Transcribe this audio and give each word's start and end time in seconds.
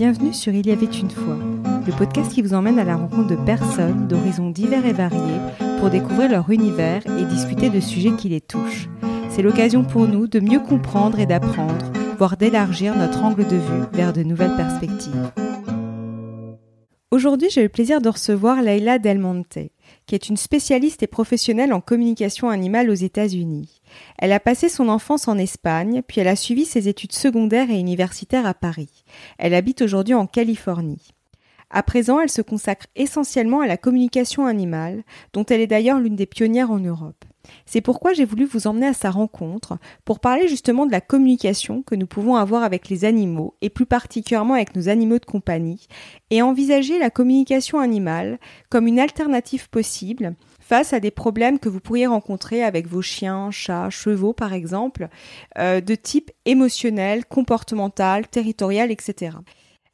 Bienvenue 0.00 0.32
sur 0.32 0.54
Il 0.54 0.66
y 0.66 0.72
avait 0.72 0.86
une 0.86 1.10
fois, 1.10 1.36
le 1.86 1.92
podcast 1.92 2.32
qui 2.32 2.40
vous 2.40 2.54
emmène 2.54 2.78
à 2.78 2.84
la 2.84 2.96
rencontre 2.96 3.26
de 3.26 3.36
personnes 3.36 4.08
d'horizons 4.08 4.48
divers 4.48 4.86
et 4.86 4.94
variés 4.94 5.38
pour 5.78 5.90
découvrir 5.90 6.30
leur 6.30 6.48
univers 6.48 7.02
et 7.06 7.26
discuter 7.26 7.68
de 7.68 7.80
sujets 7.80 8.16
qui 8.16 8.30
les 8.30 8.40
touchent. 8.40 8.88
C'est 9.28 9.42
l'occasion 9.42 9.84
pour 9.84 10.08
nous 10.08 10.26
de 10.26 10.40
mieux 10.40 10.60
comprendre 10.60 11.18
et 11.18 11.26
d'apprendre, 11.26 11.92
voire 12.16 12.38
d'élargir 12.38 12.96
notre 12.96 13.22
angle 13.22 13.46
de 13.46 13.56
vue 13.56 13.84
vers 13.92 14.14
de 14.14 14.22
nouvelles 14.22 14.56
perspectives. 14.56 15.30
Aujourd'hui, 17.12 17.50
j'ai 17.50 17.64
le 17.64 17.68
plaisir 17.68 18.00
de 18.00 18.08
recevoir 18.08 18.62
Leila 18.62 19.00
Del 19.00 19.18
Monte, 19.18 19.58
qui 20.06 20.14
est 20.14 20.28
une 20.28 20.36
spécialiste 20.36 21.02
et 21.02 21.08
professionnelle 21.08 21.72
en 21.72 21.80
communication 21.80 22.50
animale 22.50 22.88
aux 22.88 22.94
États-Unis. 22.94 23.82
Elle 24.16 24.30
a 24.30 24.38
passé 24.38 24.68
son 24.68 24.88
enfance 24.88 25.26
en 25.26 25.36
Espagne, 25.36 26.02
puis 26.06 26.20
elle 26.20 26.28
a 26.28 26.36
suivi 26.36 26.64
ses 26.64 26.86
études 26.86 27.12
secondaires 27.12 27.68
et 27.68 27.80
universitaires 27.80 28.46
à 28.46 28.54
Paris. 28.54 29.02
Elle 29.38 29.54
habite 29.54 29.82
aujourd'hui 29.82 30.14
en 30.14 30.28
Californie. 30.28 31.08
À 31.68 31.82
présent, 31.82 32.20
elle 32.20 32.30
se 32.30 32.42
consacre 32.42 32.86
essentiellement 32.94 33.60
à 33.60 33.66
la 33.66 33.76
communication 33.76 34.46
animale, 34.46 35.02
dont 35.32 35.44
elle 35.44 35.62
est 35.62 35.66
d'ailleurs 35.66 35.98
l'une 35.98 36.14
des 36.14 36.26
pionnières 36.26 36.70
en 36.70 36.78
Europe. 36.78 37.24
C'est 37.66 37.80
pourquoi 37.80 38.12
j'ai 38.12 38.24
voulu 38.24 38.44
vous 38.44 38.66
emmener 38.66 38.86
à 38.86 38.92
sa 38.92 39.10
rencontre 39.10 39.78
pour 40.04 40.20
parler 40.20 40.48
justement 40.48 40.86
de 40.86 40.92
la 40.92 41.00
communication 41.00 41.82
que 41.82 41.94
nous 41.94 42.06
pouvons 42.06 42.36
avoir 42.36 42.62
avec 42.62 42.88
les 42.88 43.04
animaux 43.04 43.54
et 43.60 43.70
plus 43.70 43.86
particulièrement 43.86 44.54
avec 44.54 44.76
nos 44.76 44.88
animaux 44.88 45.18
de 45.18 45.24
compagnie 45.24 45.86
et 46.30 46.42
envisager 46.42 46.98
la 46.98 47.10
communication 47.10 47.78
animale 47.78 48.38
comme 48.68 48.86
une 48.86 49.00
alternative 49.00 49.68
possible 49.70 50.34
face 50.60 50.92
à 50.92 51.00
des 51.00 51.10
problèmes 51.10 51.58
que 51.58 51.68
vous 51.68 51.80
pourriez 51.80 52.06
rencontrer 52.06 52.62
avec 52.62 52.86
vos 52.86 53.02
chiens, 53.02 53.50
chats, 53.50 53.90
chevaux 53.90 54.32
par 54.32 54.52
exemple, 54.52 55.08
euh, 55.58 55.80
de 55.80 55.94
type 55.94 56.30
émotionnel, 56.44 57.24
comportemental, 57.24 58.28
territorial, 58.28 58.90
etc. 58.90 59.36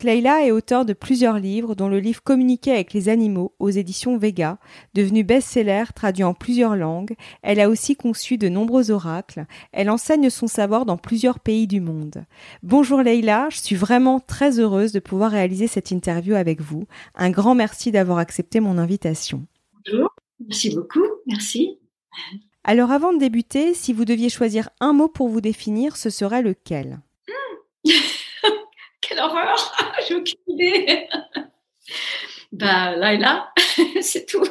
Leila 0.02 0.44
est 0.44 0.50
auteur 0.50 0.84
de 0.84 0.92
plusieurs 0.92 1.38
livres, 1.38 1.74
dont 1.74 1.88
le 1.88 2.00
livre 2.00 2.22
Communiquer 2.22 2.72
avec 2.72 2.92
les 2.92 3.08
animaux 3.08 3.54
aux 3.58 3.70
éditions 3.70 4.18
Vega, 4.18 4.58
devenu 4.92 5.24
best-seller 5.24 5.84
traduit 5.94 6.22
en 6.22 6.34
plusieurs 6.34 6.76
langues. 6.76 7.16
Elle 7.40 7.60
a 7.60 7.70
aussi 7.70 7.96
conçu 7.96 8.36
de 8.36 8.50
nombreux 8.50 8.90
oracles. 8.90 9.46
Elle 9.72 9.88
enseigne 9.88 10.28
son 10.28 10.48
savoir 10.48 10.84
dans 10.84 10.98
plusieurs 10.98 11.40
pays 11.40 11.66
du 11.66 11.80
monde. 11.80 12.26
Bonjour 12.62 13.00
Leila, 13.00 13.48
je 13.50 13.58
suis 13.58 13.74
vraiment 13.74 14.20
très 14.20 14.60
heureuse 14.60 14.92
de 14.92 15.00
pouvoir 15.00 15.30
réaliser 15.30 15.66
cette 15.66 15.90
interview 15.90 16.34
avec 16.34 16.60
vous. 16.60 16.84
Un 17.14 17.30
grand 17.30 17.54
merci 17.54 17.90
d'avoir 17.90 18.18
accepté 18.18 18.60
mon 18.60 18.76
invitation. 18.76 19.46
Bonjour, 19.86 20.14
merci 20.46 20.74
beaucoup, 20.74 21.06
merci. 21.26 21.78
Alors 22.64 22.90
avant 22.90 23.14
de 23.14 23.18
débuter, 23.18 23.72
si 23.72 23.94
vous 23.94 24.04
deviez 24.04 24.28
choisir 24.28 24.68
un 24.78 24.92
mot 24.92 25.08
pour 25.08 25.28
vous 25.28 25.40
définir, 25.40 25.96
ce 25.96 26.10
serait 26.10 26.42
lequel? 26.42 27.00
J'ai 30.08 30.14
aucune 30.14 30.38
idée. 30.48 31.08
bah, 32.52 32.96
Laila, 32.96 33.52
c'est 34.00 34.26
tout. 34.26 34.44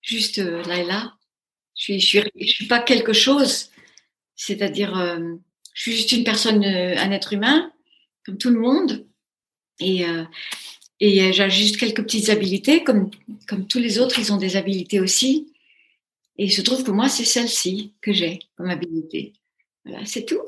Juste 0.00 0.38
euh, 0.38 0.62
Laila. 0.64 1.14
Je 1.76 1.82
suis, 1.82 2.00
je 2.00 2.06
suis, 2.06 2.48
suis 2.48 2.66
pas 2.66 2.80
quelque 2.80 3.12
chose. 3.12 3.70
C'est-à-dire, 4.34 4.96
euh, 4.98 5.34
je 5.74 5.82
suis 5.82 5.92
juste 5.92 6.12
une 6.12 6.24
personne, 6.24 6.64
euh, 6.64 6.96
un 6.98 7.10
être 7.12 7.32
humain, 7.32 7.72
comme 8.24 8.38
tout 8.38 8.50
le 8.50 8.60
monde. 8.60 9.06
Et, 9.80 10.04
et 10.98 11.32
j'ai 11.32 11.50
juste 11.50 11.76
quelques 11.76 12.02
petites 12.02 12.30
habilités, 12.30 12.82
comme, 12.82 13.12
comme 13.46 13.68
tous 13.68 13.78
les 13.78 14.00
autres, 14.00 14.18
ils 14.18 14.32
ont 14.32 14.36
des 14.36 14.56
habilités 14.56 14.98
aussi. 14.98 15.52
Et 16.36 16.46
il 16.46 16.52
se 16.52 16.62
trouve 16.62 16.82
que 16.82 16.90
moi, 16.90 17.08
c'est 17.08 17.24
celle-ci 17.24 17.94
que 18.00 18.12
j'ai 18.12 18.40
comme 18.56 18.70
habilité. 18.70 19.34
Voilà, 19.84 20.04
c'est 20.04 20.24
tout. 20.24 20.42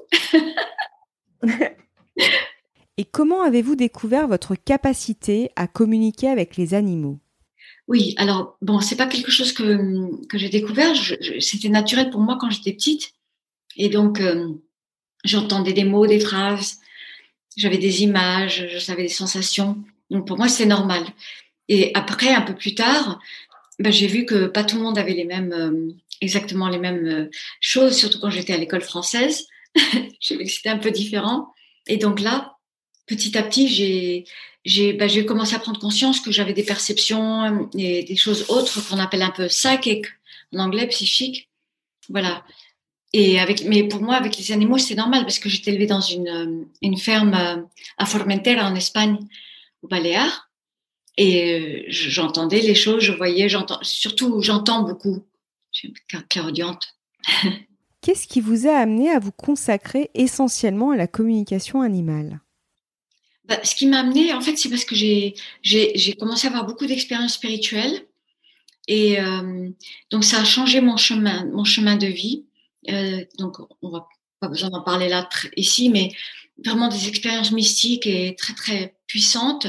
Et 3.00 3.04
comment 3.04 3.40
avez-vous 3.40 3.76
découvert 3.76 4.28
votre 4.28 4.54
capacité 4.54 5.52
à 5.56 5.66
communiquer 5.66 6.28
avec 6.28 6.58
les 6.58 6.74
animaux? 6.74 7.18
Oui, 7.88 8.14
alors 8.18 8.58
bon, 8.60 8.82
c'est 8.82 8.94
pas 8.94 9.06
quelque 9.06 9.30
chose 9.30 9.54
que, 9.54 10.26
que 10.26 10.36
j'ai 10.36 10.50
découvert. 10.50 10.94
C'était 11.38 11.70
naturel 11.70 12.10
pour 12.10 12.20
moi 12.20 12.36
quand 12.38 12.50
j'étais 12.50 12.74
petite. 12.74 13.14
Et 13.78 13.88
donc, 13.88 14.20
euh, 14.20 14.48
j'entendais 15.24 15.72
des 15.72 15.84
mots, 15.84 16.06
des 16.06 16.20
phrases, 16.20 16.76
j'avais 17.56 17.78
des 17.78 18.02
images, 18.02 18.68
je 18.70 18.78
savais 18.78 19.04
des 19.04 19.08
sensations. 19.08 19.78
Donc 20.10 20.26
pour 20.26 20.36
moi, 20.36 20.48
c'est 20.48 20.66
normal. 20.66 21.02
Et 21.68 21.92
après, 21.94 22.34
un 22.34 22.42
peu 22.42 22.54
plus 22.54 22.74
tard, 22.74 23.18
ben, 23.78 23.90
j'ai 23.90 24.08
vu 24.08 24.26
que 24.26 24.44
pas 24.44 24.62
tout 24.62 24.76
le 24.76 24.82
monde 24.82 24.98
avait 24.98 25.14
les 25.14 25.24
mêmes, 25.24 25.54
euh, 25.54 25.90
exactement 26.20 26.68
les 26.68 26.78
mêmes 26.78 27.06
euh, 27.06 27.30
choses, 27.62 27.96
surtout 27.96 28.20
quand 28.20 28.28
j'étais 28.28 28.52
à 28.52 28.58
l'école 28.58 28.82
française. 28.82 29.46
que 29.74 30.44
c'était 30.44 30.68
un 30.68 30.76
peu 30.76 30.90
différent. 30.90 31.54
Et 31.86 31.96
donc 31.96 32.20
là, 32.20 32.58
petit 33.16 33.36
à 33.36 33.42
petit, 33.42 33.68
j'ai 34.64 34.92
bah, 34.92 35.08
j'ai 35.08 35.24
commencé 35.24 35.54
à 35.54 35.58
prendre 35.58 35.80
conscience 35.80 36.20
que 36.20 36.30
j'avais 36.30 36.52
des 36.52 36.62
perceptions 36.62 37.68
et 37.74 38.02
des 38.04 38.16
choses 38.16 38.46
autres 38.48 38.86
qu'on 38.88 38.98
appelle 38.98 39.22
un 39.22 39.30
peu 39.30 39.46
psychic 39.46 40.06
en 40.54 40.58
anglais, 40.58 40.86
psychique. 40.88 41.48
Voilà. 42.08 42.44
Et 43.12 43.40
avec, 43.40 43.64
mais 43.64 43.84
pour 43.84 44.02
moi, 44.02 44.14
avec 44.14 44.36
les 44.36 44.52
animaux, 44.52 44.78
c'est 44.78 44.94
normal 44.94 45.22
parce 45.22 45.38
que 45.38 45.48
j'étais 45.48 45.72
élevée 45.72 45.86
dans 45.86 46.00
une, 46.00 46.66
une 46.82 46.96
ferme 46.96 47.66
à 47.98 48.06
Formentera 48.06 48.70
en 48.70 48.74
Espagne, 48.74 49.18
au 49.82 49.88
Baléares. 49.88 50.50
Et 51.16 51.60
euh, 51.60 51.84
j'entendais 51.88 52.60
les 52.60 52.74
choses, 52.74 53.02
je 53.02 53.12
voyais, 53.12 53.48
j'entends, 53.48 53.80
surtout 53.82 54.40
j'entends 54.42 54.82
beaucoup. 54.82 55.24
Je 55.72 55.78
suis 55.78 55.94
clairaudiente. 56.28 56.96
Qu'est-ce 58.02 58.26
qui 58.26 58.40
vous 58.40 58.66
a 58.66 58.76
amené 58.76 59.10
à 59.10 59.18
vous 59.18 59.32
consacrer 59.32 60.10
essentiellement 60.14 60.92
à 60.92 60.96
la 60.96 61.06
communication 61.06 61.82
animale? 61.82 62.40
Bah, 63.50 63.58
ce 63.64 63.74
qui 63.74 63.86
m'a 63.86 63.98
amené, 63.98 64.32
en 64.32 64.40
fait, 64.40 64.56
c'est 64.56 64.68
parce 64.68 64.84
que 64.84 64.94
j'ai, 64.94 65.34
commencé 66.20 66.46
à 66.46 66.50
avoir 66.50 66.66
beaucoup 66.66 66.86
d'expériences 66.86 67.34
spirituelles. 67.34 68.06
Et 68.86 69.20
euh, 69.20 69.68
donc, 70.10 70.22
ça 70.24 70.40
a 70.40 70.44
changé 70.44 70.80
mon 70.80 70.96
chemin, 70.96 71.46
mon 71.46 71.64
chemin 71.64 71.96
de 71.96 72.06
vie. 72.06 72.46
Euh, 72.88 73.24
donc, 73.38 73.56
on 73.82 73.90
va 73.90 74.06
pas 74.38 74.46
besoin 74.46 74.70
d'en 74.70 74.82
parler 74.82 75.08
là 75.08 75.28
ici, 75.56 75.90
mais 75.90 76.12
vraiment 76.64 76.86
des 76.86 77.08
expériences 77.08 77.50
mystiques 77.50 78.06
et 78.06 78.36
très, 78.36 78.54
très 78.54 78.94
puissantes. 79.08 79.66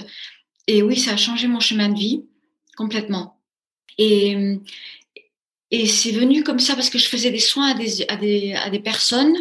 Et 0.68 0.84
oui, 0.84 0.96
ça 0.96 1.14
a 1.14 1.18
changé 1.18 1.48
mon 1.48 1.60
chemin 1.60 1.90
de 1.90 1.98
vie 1.98 2.24
complètement. 2.78 3.42
Et, 3.98 4.60
c'est 5.72 6.12
venu 6.12 6.44
comme 6.44 6.60
ça 6.60 6.76
parce 6.76 6.92
que 6.92 7.00
je 7.00 7.08
faisais 7.08 7.32
des 7.32 7.40
soins 7.40 7.74
à 8.10 8.16
des 8.18 8.82
personnes 8.84 9.36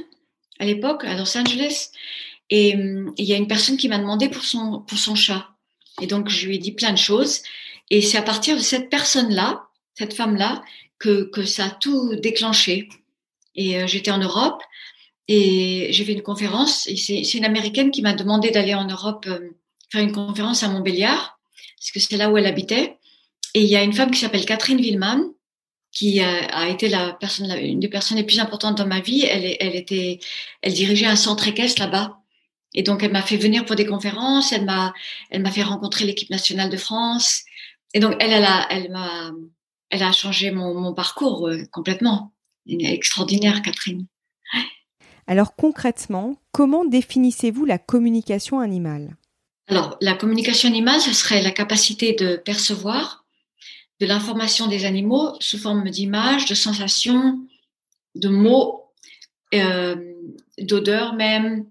à 0.59 0.65
l'époque 0.65 1.05
à 1.05 1.15
Los 1.15 1.37
Angeles. 1.37 1.91
Et 2.51 2.77
il 3.17 3.25
y 3.25 3.33
a 3.33 3.37
une 3.37 3.47
personne 3.47 3.77
qui 3.77 3.89
m'a 3.89 3.99
demandé 3.99 4.29
pour 4.29 4.45
son, 4.45 4.81
pour 4.81 4.99
son 4.99 5.15
chat. 5.15 5.49
Et 6.01 6.07
donc, 6.07 6.29
je 6.29 6.47
lui 6.47 6.57
ai 6.57 6.59
dit 6.59 6.73
plein 6.73 6.93
de 6.93 6.99
choses. 6.99 7.43
Et 7.91 8.03
c'est 8.03 8.19
à 8.19 8.23
partir 8.23 8.57
de 8.57 8.61
cette 8.61 8.91
personne-là, 8.91 9.69
cette 9.95 10.15
femme-là, 10.15 10.63
que, 10.99 11.31
que 11.31 11.45
ça 11.45 11.67
a 11.67 11.71
tout 11.71 12.15
déclenché. 12.17 12.89
Et 13.55 13.81
euh, 13.81 13.87
j'étais 13.87 14.11
en 14.11 14.19
Europe 14.19 14.63
et 15.29 15.89
j'ai 15.91 16.05
fait 16.05 16.13
une 16.13 16.23
conférence. 16.23 16.89
C'est 16.97 17.35
une 17.35 17.45
américaine 17.45 17.91
qui 17.91 18.03
m'a 18.03 18.13
demandé 18.13 18.51
d'aller 18.51 18.75
en 18.75 18.87
Europe 18.87 19.27
euh, 19.29 19.51
faire 19.91 20.03
une 20.03 20.13
conférence 20.13 20.63
à 20.63 20.69
Montbéliard, 20.69 21.39
parce 21.79 21.91
que 21.93 22.01
c'est 22.01 22.17
là 22.17 22.31
où 22.31 22.39
elle 22.39 22.47
habitait. 22.47 22.99
Et 23.55 23.63
il 23.63 23.69
y 23.69 23.77
a 23.77 23.83
une 23.83 23.93
femme 23.93 24.11
qui 24.11 24.21
s'appelle 24.21 24.45
Catherine 24.45 24.81
Villeman, 24.81 25.33
qui 25.93 26.21
a, 26.21 26.69
été 26.69 26.89
la 26.89 27.15
personne, 27.15 27.51
une 27.51 27.81
des 27.81 27.89
personnes 27.89 28.17
les 28.17 28.25
plus 28.25 28.39
importantes 28.39 28.79
dans 28.79 28.87
ma 28.87 29.01
vie. 29.01 29.25
Elle, 29.25 29.57
elle 29.59 29.75
était, 29.75 30.21
elle 30.63 30.73
dirigeait 30.73 31.07
un 31.07 31.17
centre 31.17 31.49
équestre 31.49 31.83
là-bas. 31.83 32.20
Et 32.75 32.83
donc, 32.83 33.03
elle 33.03 33.13
m'a 33.13 33.23
fait 33.23 33.37
venir 33.37 33.65
pour 33.65 33.77
des 33.77 33.87
conférences, 33.87 34.53
elle 34.53 34.65
m'a, 34.65 34.93
elle 35.31 35.43
m'a 35.43 35.51
fait 35.51 35.63
rencontrer 35.63 36.05
l'équipe 36.05 36.31
nationale 36.31 36.71
de 36.71 36.77
France. 36.77 37.43
Et 37.95 38.01
donc, 38.01 38.15
elle, 38.21 38.33
elle 38.33 38.45
a, 38.45 38.67
elle 38.71 38.91
m'a, 38.91 39.33
elle 39.91 40.03
a 40.03 40.13
changé 40.13 40.51
mon, 40.51 40.75
mon 40.75 40.95
parcours 40.95 41.49
euh, 41.49 41.65
complètement. 41.73 42.33
Est 42.67 42.93
extraordinaire, 42.93 43.63
Catherine. 43.63 44.07
Alors, 45.27 45.57
concrètement, 45.57 46.37
comment 46.53 46.85
définissez-vous 46.85 47.65
la 47.65 47.79
communication 47.79 48.61
animale? 48.61 49.17
Alors, 49.67 49.97
la 50.01 50.15
communication 50.15 50.69
animale, 50.69 51.01
ce 51.01 51.13
serait 51.13 51.43
la 51.43 51.51
capacité 51.51 52.13
de 52.13 52.37
percevoir 52.37 53.25
de 54.01 54.07
l'information 54.07 54.67
des 54.67 54.85
animaux 54.85 55.35
sous 55.41 55.59
forme 55.59 55.89
d'images, 55.91 56.47
de 56.47 56.55
sensations, 56.55 57.39
de 58.15 58.29
mots, 58.29 58.93
euh, 59.55 59.97
d'odeurs 60.59 61.15
même, 61.15 61.67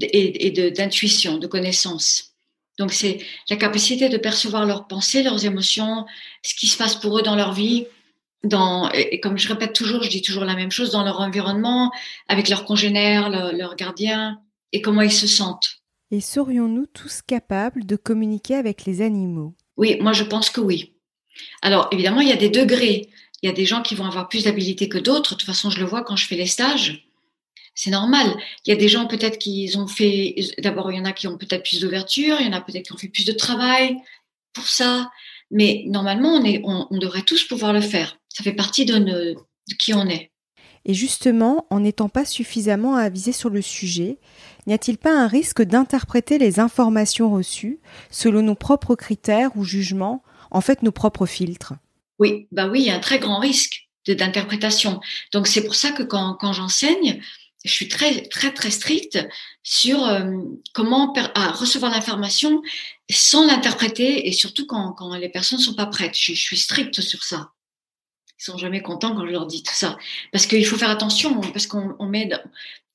et, 0.00 0.70
d'intuition, 0.70 1.38
de, 1.38 1.46
connaissance. 1.46 2.34
Donc 2.78 2.92
c'est 2.92 3.18
la 3.48 3.56
capacité 3.56 4.08
de 4.08 4.16
percevoir 4.16 4.66
leurs 4.66 4.86
pensées, 4.86 5.22
leurs 5.22 5.44
émotions, 5.44 6.06
ce 6.42 6.54
qui 6.54 6.68
se 6.68 6.76
passe 6.76 6.96
pour 6.96 7.18
eux 7.18 7.22
dans 7.22 7.36
leur 7.36 7.52
vie, 7.52 7.86
dans, 8.42 8.90
et 8.92 9.20
comme 9.20 9.36
je 9.36 9.48
répète 9.48 9.74
toujours, 9.74 10.02
je 10.02 10.08
dis 10.08 10.22
toujours 10.22 10.44
la 10.44 10.54
même 10.54 10.70
chose, 10.70 10.90
dans 10.90 11.04
leur 11.04 11.20
environnement, 11.20 11.92
avec 12.28 12.48
leurs 12.48 12.64
congénères, 12.64 13.28
leurs 13.28 13.76
gardiens, 13.76 14.40
et 14.72 14.80
comment 14.80 15.02
ils 15.02 15.12
se 15.12 15.26
sentent. 15.26 15.80
Et 16.10 16.20
serions-nous 16.20 16.86
tous 16.86 17.22
capables 17.22 17.84
de 17.84 17.96
communiquer 17.96 18.54
avec 18.54 18.84
les 18.84 19.02
animaux? 19.02 19.54
Oui, 19.76 19.98
moi 20.00 20.12
je 20.12 20.24
pense 20.24 20.50
que 20.50 20.60
oui. 20.60 20.94
Alors 21.62 21.88
évidemment, 21.92 22.20
il 22.20 22.28
y 22.28 22.32
a 22.32 22.36
des 22.36 22.50
degrés. 22.50 23.10
Il 23.42 23.46
y 23.46 23.50
a 23.50 23.54
des 23.54 23.64
gens 23.64 23.82
qui 23.82 23.94
vont 23.94 24.04
avoir 24.04 24.28
plus 24.28 24.44
d'habilité 24.44 24.88
que 24.88 24.98
d'autres. 24.98 25.34
De 25.34 25.38
toute 25.38 25.46
façon, 25.46 25.70
je 25.70 25.80
le 25.80 25.86
vois 25.86 26.02
quand 26.02 26.16
je 26.16 26.26
fais 26.26 26.36
les 26.36 26.46
stages. 26.46 27.09
C'est 27.74 27.90
normal. 27.90 28.36
Il 28.64 28.70
y 28.70 28.72
a 28.72 28.76
des 28.76 28.88
gens 28.88 29.06
peut-être 29.06 29.38
qui 29.38 29.70
ont 29.76 29.86
fait. 29.86 30.34
D'abord, 30.58 30.92
il 30.92 30.98
y 30.98 31.00
en 31.00 31.04
a 31.04 31.12
qui 31.12 31.26
ont 31.26 31.38
peut-être 31.38 31.62
plus 31.62 31.80
d'ouverture, 31.80 32.36
il 32.40 32.46
y 32.46 32.48
en 32.48 32.52
a 32.52 32.60
peut-être 32.60 32.86
qui 32.86 32.92
ont 32.92 32.98
fait 32.98 33.08
plus 33.08 33.24
de 33.24 33.32
travail 33.32 33.96
pour 34.52 34.66
ça. 34.66 35.10
Mais 35.50 35.84
normalement, 35.86 36.34
on, 36.34 36.44
est, 36.44 36.60
on, 36.64 36.86
devrait 36.98 37.22
tous 37.22 37.44
pouvoir 37.44 37.72
le 37.72 37.80
faire. 37.80 38.18
Ça 38.28 38.44
fait 38.44 38.52
partie 38.52 38.84
de, 38.84 38.98
de 38.98 39.36
qui 39.78 39.94
on 39.94 40.06
est. 40.08 40.30
Et 40.84 40.94
justement, 40.94 41.66
en 41.70 41.80
n'étant 41.80 42.08
pas 42.08 42.24
suffisamment 42.24 42.96
avisé 42.96 43.32
sur 43.32 43.50
le 43.50 43.60
sujet, 43.60 44.18
n'y 44.66 44.72
a-t-il 44.72 44.96
pas 44.96 45.12
un 45.12 45.26
risque 45.26 45.62
d'interpréter 45.62 46.38
les 46.38 46.58
informations 46.58 47.30
reçues 47.30 47.80
selon 48.10 48.42
nos 48.42 48.54
propres 48.54 48.94
critères 48.94 49.50
ou 49.56 49.64
jugements, 49.64 50.22
en 50.50 50.60
fait 50.60 50.82
nos 50.82 50.92
propres 50.92 51.26
filtres? 51.26 51.74
Oui, 52.18 52.48
bah 52.50 52.68
oui, 52.68 52.80
il 52.80 52.86
y 52.86 52.90
a 52.90 52.96
un 52.96 53.00
très 53.00 53.18
grand 53.18 53.38
risque 53.38 53.88
d'interprétation. 54.08 55.00
Donc 55.32 55.46
c'est 55.46 55.64
pour 55.64 55.74
ça 55.74 55.92
que 55.92 56.02
quand, 56.02 56.34
quand 56.40 56.52
j'enseigne, 56.52 57.20
je 57.64 57.70
suis 57.70 57.88
très 57.88 58.22
très 58.28 58.52
très 58.52 58.70
stricte 58.70 59.18
sur 59.62 60.04
euh, 60.04 60.38
comment 60.72 61.12
recevoir 61.12 61.92
l'information 61.92 62.62
sans 63.10 63.46
l'interpréter 63.46 64.28
et 64.28 64.32
surtout 64.32 64.66
quand, 64.66 64.92
quand 64.92 65.14
les 65.16 65.28
personnes 65.28 65.58
sont 65.58 65.74
pas 65.74 65.86
prêtes. 65.86 66.16
Je, 66.16 66.32
je, 66.32 66.40
suis 66.40 66.56
stricte 66.56 67.00
sur 67.00 67.22
ça. 67.22 67.52
Ils 68.38 68.44
sont 68.44 68.56
jamais 68.56 68.80
contents 68.80 69.14
quand 69.14 69.26
je 69.26 69.32
leur 69.32 69.46
dis 69.46 69.62
tout 69.62 69.74
ça 69.74 69.98
parce 70.32 70.46
qu'il 70.46 70.64
faut 70.64 70.78
faire 70.78 70.90
attention 70.90 71.40
parce 71.40 71.66
qu'on 71.66 71.94
on 71.98 72.06
met 72.06 72.30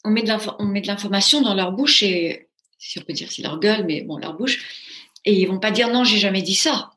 on 0.03 0.09
met 0.09 0.23
de 0.23 0.88
l'information 0.88 1.41
dans 1.41 1.53
leur 1.53 1.71
bouche 1.71 2.01
et 2.01 2.50
si 2.79 2.97
on 3.00 3.03
peut 3.03 3.13
dire 3.13 3.31
c'est 3.31 3.44
leur 3.44 3.59
gueule 3.59 3.85
mais 3.85 4.01
bon 4.01 4.17
leur 4.17 4.35
bouche 4.35 5.00
et 5.25 5.39
ils 5.39 5.47
vont 5.47 5.59
pas 5.59 5.71
dire 5.71 5.89
non 5.89 6.03
j'ai 6.03 6.17
jamais 6.17 6.41
dit 6.41 6.56
ça. 6.56 6.91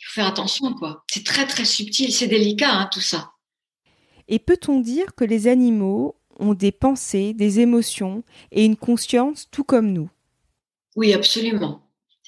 Il 0.00 0.06
faut 0.06 0.14
faire 0.14 0.26
attention 0.26 0.74
quoi. 0.74 1.04
C'est 1.08 1.24
très 1.24 1.46
très 1.46 1.64
subtil, 1.64 2.12
c'est 2.12 2.26
délicat 2.26 2.72
hein, 2.72 2.88
tout 2.92 3.00
ça. 3.00 3.32
Et 4.26 4.38
peut-on 4.38 4.80
dire 4.80 5.14
que 5.14 5.24
les 5.24 5.46
animaux 5.46 6.19
ont 6.40 6.54
des 6.54 6.72
pensées, 6.72 7.32
des 7.34 7.60
émotions 7.60 8.24
et 8.50 8.64
une 8.64 8.76
conscience 8.76 9.48
tout 9.50 9.64
comme 9.64 9.92
nous. 9.92 10.10
Oui, 10.96 11.12
absolument. 11.12 11.82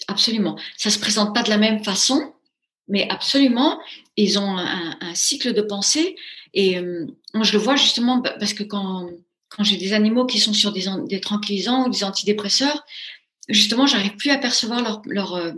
Absolument. 0.09 0.59
Ça 0.76 0.91
se 0.91 0.99
présente 0.99 1.35
pas 1.35 1.43
de 1.43 1.50
la 1.50 1.59
même 1.59 1.82
façon, 1.82 2.32
mais 2.88 3.09
absolument, 3.09 3.79
ils 4.17 4.38
ont 4.38 4.59
un, 4.59 5.14
cycle 5.14 5.53
de 5.53 5.62
pensée. 5.62 6.17
Et 6.55 6.79
euh, 6.79 7.06
moi, 7.35 7.44
je 7.44 7.53
le 7.53 7.59
vois 7.59 7.76
justement 7.76 8.20
parce 8.20 8.55
que 8.55 8.62
quand, 8.62 9.09
quand 9.49 9.64
j'ai 9.64 9.76
des 9.76 9.93
animaux 9.93 10.26
qui 10.26 10.38
sont 10.38 10.53
sur 10.53 10.73
des, 10.73 10.87
des 11.06 11.20
tranquillisants 11.20 11.87
ou 11.87 11.91
des 11.91 12.05
antidépresseurs, 12.05 12.85
justement, 13.49 13.87
j'arrive 13.87 14.17
plus 14.17 14.31
à 14.31 14.38
percevoir 14.38 14.82
leur, 14.82 15.03
leur, 15.06 15.35
euh, 15.35 15.53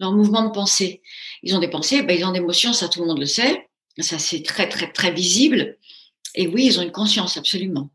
leur 0.00 0.12
mouvement 0.12 0.44
de 0.44 0.50
pensée. 0.50 1.02
Ils 1.42 1.54
ont 1.54 1.60
des 1.60 1.68
pensées, 1.68 2.02
ben, 2.02 2.16
ils 2.16 2.24
ont 2.24 2.32
des 2.32 2.38
émotions, 2.38 2.72
ça 2.72 2.88
tout 2.88 3.00
le 3.00 3.06
monde 3.06 3.20
le 3.20 3.26
sait. 3.26 3.66
Ça, 3.98 4.18
c'est 4.18 4.42
très, 4.42 4.68
très, 4.68 4.92
très 4.92 5.10
visible. 5.10 5.76
Et 6.38 6.46
oui, 6.46 6.66
ils 6.66 6.78
ont 6.78 6.82
une 6.82 6.92
conscience, 6.92 7.36
absolument. 7.36 7.90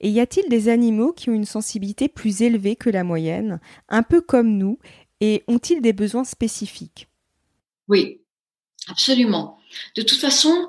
Et 0.00 0.10
y 0.10 0.18
a-t-il 0.18 0.48
des 0.48 0.68
animaux 0.68 1.12
qui 1.12 1.30
ont 1.30 1.34
une 1.34 1.44
sensibilité 1.44 2.08
plus 2.08 2.42
élevée 2.42 2.74
que 2.74 2.90
la 2.90 3.04
moyenne, 3.04 3.60
un 3.88 4.02
peu 4.02 4.20
comme 4.20 4.58
nous, 4.58 4.80
et 5.20 5.44
ont-ils 5.46 5.80
des 5.80 5.92
besoins 5.92 6.24
spécifiques? 6.24 7.08
Oui, 7.86 8.20
absolument. 8.88 9.58
De 9.96 10.02
toute 10.02 10.18
façon, 10.18 10.66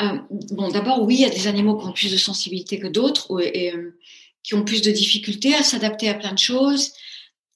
euh, 0.00 0.18
bon, 0.50 0.68
d'abord, 0.70 1.02
oui, 1.02 1.16
il 1.16 1.20
y 1.20 1.26
a 1.26 1.30
des 1.30 1.46
animaux 1.46 1.76
qui 1.76 1.86
ont 1.86 1.92
plus 1.92 2.10
de 2.10 2.16
sensibilité 2.16 2.78
que 2.78 2.86
d'autres 2.86 3.38
et 3.54 3.74
euh, 3.74 3.98
qui 4.42 4.54
ont 4.54 4.64
plus 4.64 4.80
de 4.80 4.90
difficultés 4.90 5.54
à 5.54 5.62
s'adapter 5.62 6.08
à 6.08 6.14
plein 6.14 6.32
de 6.32 6.38
choses. 6.38 6.92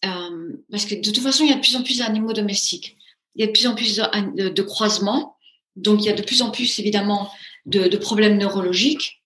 Euh, 0.04 0.62
parce 0.70 0.84
que 0.84 0.94
de 0.94 1.10
toute 1.10 1.22
façon, 1.22 1.44
il 1.44 1.50
y 1.50 1.52
a 1.54 1.56
de 1.56 1.60
plus 1.60 1.76
en 1.76 1.82
plus 1.82 1.98
d'animaux 1.98 2.34
domestiques. 2.34 2.98
Il 3.34 3.40
y 3.40 3.44
a 3.44 3.46
de 3.46 3.52
plus 3.52 3.66
en 3.66 3.74
plus 3.74 3.96
de, 3.96 4.62
croisements. 4.62 5.36
Donc, 5.74 6.02
il 6.02 6.06
y 6.06 6.10
a 6.10 6.12
de 6.12 6.22
plus 6.22 6.42
en 6.42 6.50
plus, 6.50 6.78
évidemment, 6.78 7.30
de, 7.66 7.96
problèmes 7.96 8.38
neurologiques, 8.38 9.22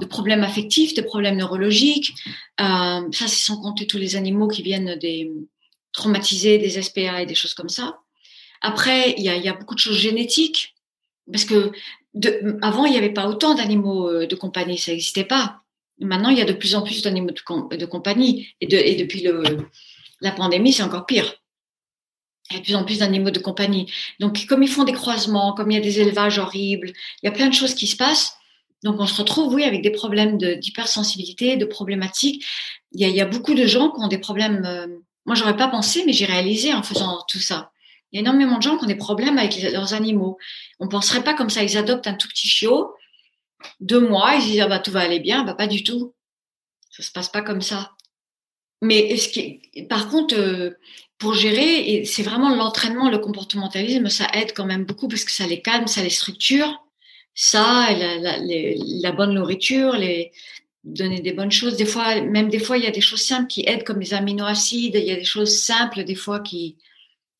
de 0.00 0.06
problèmes 0.06 0.42
affectifs, 0.42 0.94
de 0.94 1.02
problèmes 1.02 1.36
neurologiques. 1.36 2.12
Euh, 2.60 3.02
ça, 3.12 3.28
c'est 3.28 3.44
sans 3.44 3.60
compter 3.60 3.86
tous 3.86 3.98
les 3.98 4.16
animaux 4.16 4.48
qui 4.48 4.62
viennent 4.62 4.96
des 4.96 5.30
traumatisés, 5.92 6.58
des 6.58 6.82
SPA 6.82 7.22
et 7.22 7.26
des 7.26 7.34
choses 7.34 7.54
comme 7.54 7.68
ça. 7.68 8.00
Après, 8.60 9.14
il 9.16 9.24
y 9.24 9.28
a, 9.28 9.52
beaucoup 9.52 9.74
de 9.74 9.80
choses 9.80 9.98
génétiques, 9.98 10.74
parce 11.30 11.44
que 11.44 11.72
avant, 12.62 12.86
il 12.86 12.92
n'y 12.92 12.98
avait 12.98 13.12
pas 13.12 13.28
autant 13.28 13.54
d'animaux 13.54 14.08
euh, 14.08 14.26
de 14.26 14.34
compagnie, 14.34 14.78
ça 14.78 14.90
n'existait 14.92 15.24
pas. 15.24 15.60
Maintenant, 15.98 16.30
il 16.30 16.38
y 16.38 16.42
a 16.42 16.46
de 16.46 16.52
plus 16.52 16.74
en 16.74 16.82
plus 16.82 17.02
d'animaux 17.02 17.30
de, 17.30 17.86
compagnie, 17.86 18.48
et, 18.60 18.96
depuis 18.96 19.26
la 20.20 20.32
pandémie, 20.32 20.72
c'est 20.72 20.82
encore 20.82 21.06
pire. 21.06 21.36
A 22.50 22.58
de 22.58 22.62
plus 22.62 22.76
en 22.76 22.84
plus 22.84 22.98
d'animaux 22.98 23.30
de 23.30 23.38
compagnie. 23.38 23.90
Donc, 24.20 24.46
comme 24.46 24.62
ils 24.62 24.68
font 24.68 24.84
des 24.84 24.92
croisements, 24.92 25.52
comme 25.52 25.70
il 25.70 25.74
y 25.74 25.78
a 25.78 25.80
des 25.80 26.00
élevages 26.00 26.38
horribles, 26.38 26.92
il 27.22 27.26
y 27.26 27.28
a 27.28 27.32
plein 27.32 27.48
de 27.48 27.54
choses 27.54 27.74
qui 27.74 27.86
se 27.86 27.96
passent. 27.96 28.36
Donc, 28.84 29.00
on 29.00 29.06
se 29.06 29.16
retrouve, 29.20 29.52
oui, 29.54 29.64
avec 29.64 29.82
des 29.82 29.90
problèmes 29.90 30.38
d'hypersensibilité, 30.38 31.56
de, 31.56 31.64
problématiques. 31.64 32.44
Il 32.92 33.00
y, 33.00 33.04
a, 33.04 33.08
il 33.08 33.16
y, 33.16 33.20
a, 33.20 33.26
beaucoup 33.26 33.54
de 33.54 33.66
gens 33.66 33.90
qui 33.90 34.00
ont 34.00 34.08
des 34.08 34.18
problèmes. 34.18 34.64
Euh, 34.64 34.86
moi, 35.24 35.34
j'aurais 35.34 35.56
pas 35.56 35.66
pensé, 35.66 36.04
mais 36.06 36.12
j'ai 36.12 36.26
réalisé 36.26 36.72
en 36.72 36.82
faisant 36.82 37.24
tout 37.28 37.40
ça. 37.40 37.72
Il 38.12 38.16
y 38.16 38.18
a 38.18 38.20
énormément 38.20 38.58
de 38.58 38.62
gens 38.62 38.78
qui 38.78 38.84
ont 38.84 38.88
des 38.88 38.94
problèmes 38.94 39.38
avec 39.38 39.60
leurs 39.60 39.94
animaux. 39.94 40.38
On 40.78 40.88
penserait 40.88 41.24
pas 41.24 41.34
comme 41.34 41.50
ça. 41.50 41.64
Ils 41.64 41.76
adoptent 41.76 42.06
un 42.06 42.14
tout 42.14 42.28
petit 42.28 42.46
chiot, 42.46 42.94
deux 43.80 44.00
mois, 44.00 44.36
ils 44.36 44.42
disent 44.42 44.60
ah 44.60 44.68
bah 44.68 44.78
tout 44.78 44.92
va 44.92 45.00
aller 45.00 45.18
bien. 45.18 45.42
Bah 45.42 45.54
pas 45.54 45.66
du 45.66 45.82
tout. 45.82 46.14
Ça 46.90 47.02
se 47.02 47.10
passe 47.10 47.28
pas 47.28 47.42
comme 47.42 47.60
ça. 47.60 47.95
Mais 48.82 49.16
ce 49.16 49.28
qui, 49.28 49.60
par 49.88 50.08
contre, 50.08 50.34
euh, 50.36 50.70
pour 51.18 51.34
gérer, 51.34 52.04
c'est 52.04 52.22
vraiment 52.22 52.54
l'entraînement, 52.54 53.10
le 53.10 53.18
comportementalisme, 53.18 54.08
ça 54.08 54.28
aide 54.34 54.52
quand 54.54 54.66
même 54.66 54.84
beaucoup 54.84 55.08
parce 55.08 55.24
que 55.24 55.30
ça 55.30 55.46
les 55.46 55.62
calme, 55.62 55.86
ça 55.86 56.02
les 56.02 56.10
structure. 56.10 56.82
Ça, 57.34 57.88
la, 57.92 58.16
la, 58.16 58.38
la 58.40 59.12
bonne 59.12 59.34
nourriture, 59.34 59.92
les, 59.92 60.32
donner 60.86 61.20
des 61.20 61.32
bonnes 61.32 61.50
choses. 61.50 61.76
Des 61.76 61.84
fois, 61.84 62.20
même 62.22 62.48
des 62.48 62.58
fois, 62.58 62.78
il 62.78 62.84
y 62.84 62.86
a 62.86 62.92
des 62.92 63.00
choses 63.00 63.20
simples 63.22 63.48
qui 63.48 63.64
aident, 63.66 63.84
comme 63.84 64.00
les 64.00 64.14
aminoacides. 64.14 64.94
Il 64.94 65.04
y 65.04 65.10
a 65.10 65.16
des 65.16 65.24
choses 65.24 65.58
simples, 65.58 66.04
des 66.04 66.14
fois, 66.14 66.40
qui, 66.40 66.76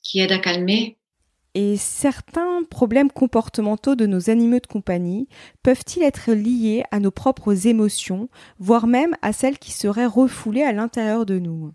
qui 0.03 0.21
aident 0.21 0.33
à 0.33 0.39
calmer. 0.39 0.99
Et 1.59 1.79
certains 1.79 2.65
problèmes 2.65 3.11
comportementaux 3.11 3.95
de 3.95 4.05
nos 4.05 4.29
animaux 4.29 4.59
de 4.59 4.67
compagnie 4.67 5.27
peuvent-ils 5.63 6.03
être 6.03 6.33
liés 6.33 6.83
à 6.91 7.01
nos 7.01 7.11
propres 7.11 7.67
émotions, 7.67 8.29
voire 8.59 8.87
même 8.87 9.17
à 9.23 9.33
celles 9.33 9.59
qui 9.59 9.73
seraient 9.73 10.05
refoulées 10.05 10.65
à 10.65 10.73
l'intérieur 10.73 11.25
de 11.25 11.39
nous? 11.39 11.73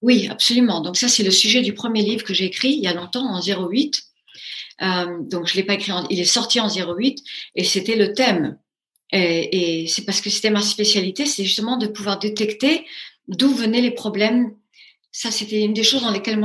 Oui, 0.00 0.28
absolument. 0.30 0.80
Donc 0.80 0.96
ça, 0.96 1.08
c'est 1.08 1.24
le 1.24 1.32
sujet 1.32 1.62
du 1.62 1.74
premier 1.74 2.02
livre 2.02 2.22
que 2.22 2.34
j'ai 2.34 2.44
écrit 2.44 2.70
il 2.70 2.78
y 2.78 2.86
a 2.86 2.94
longtemps, 2.94 3.26
en 3.26 3.40
08. 3.40 4.00
Euh, 4.82 5.18
donc 5.22 5.48
je 5.48 5.56
l'ai 5.56 5.64
pas 5.64 5.74
écrit, 5.74 5.90
il 6.08 6.20
est 6.20 6.24
sorti 6.24 6.60
en 6.60 6.68
08 6.68 7.20
et 7.56 7.64
c'était 7.64 7.96
le 7.96 8.12
thème. 8.12 8.56
Et, 9.10 9.80
et 9.82 9.86
c'est 9.88 10.04
parce 10.04 10.20
que 10.20 10.30
c'était 10.30 10.50
ma 10.50 10.62
spécialité, 10.62 11.26
c'est 11.26 11.42
justement 11.42 11.78
de 11.78 11.88
pouvoir 11.88 12.20
détecter 12.20 12.84
d'où 13.26 13.48
venaient 13.48 13.80
les 13.80 13.90
problèmes. 13.90 14.54
Ça, 15.18 15.30
c'était 15.30 15.62
une 15.64 15.72
des 15.72 15.82
choses 15.82 16.02
dans 16.02 16.10
lesquelles 16.10 16.38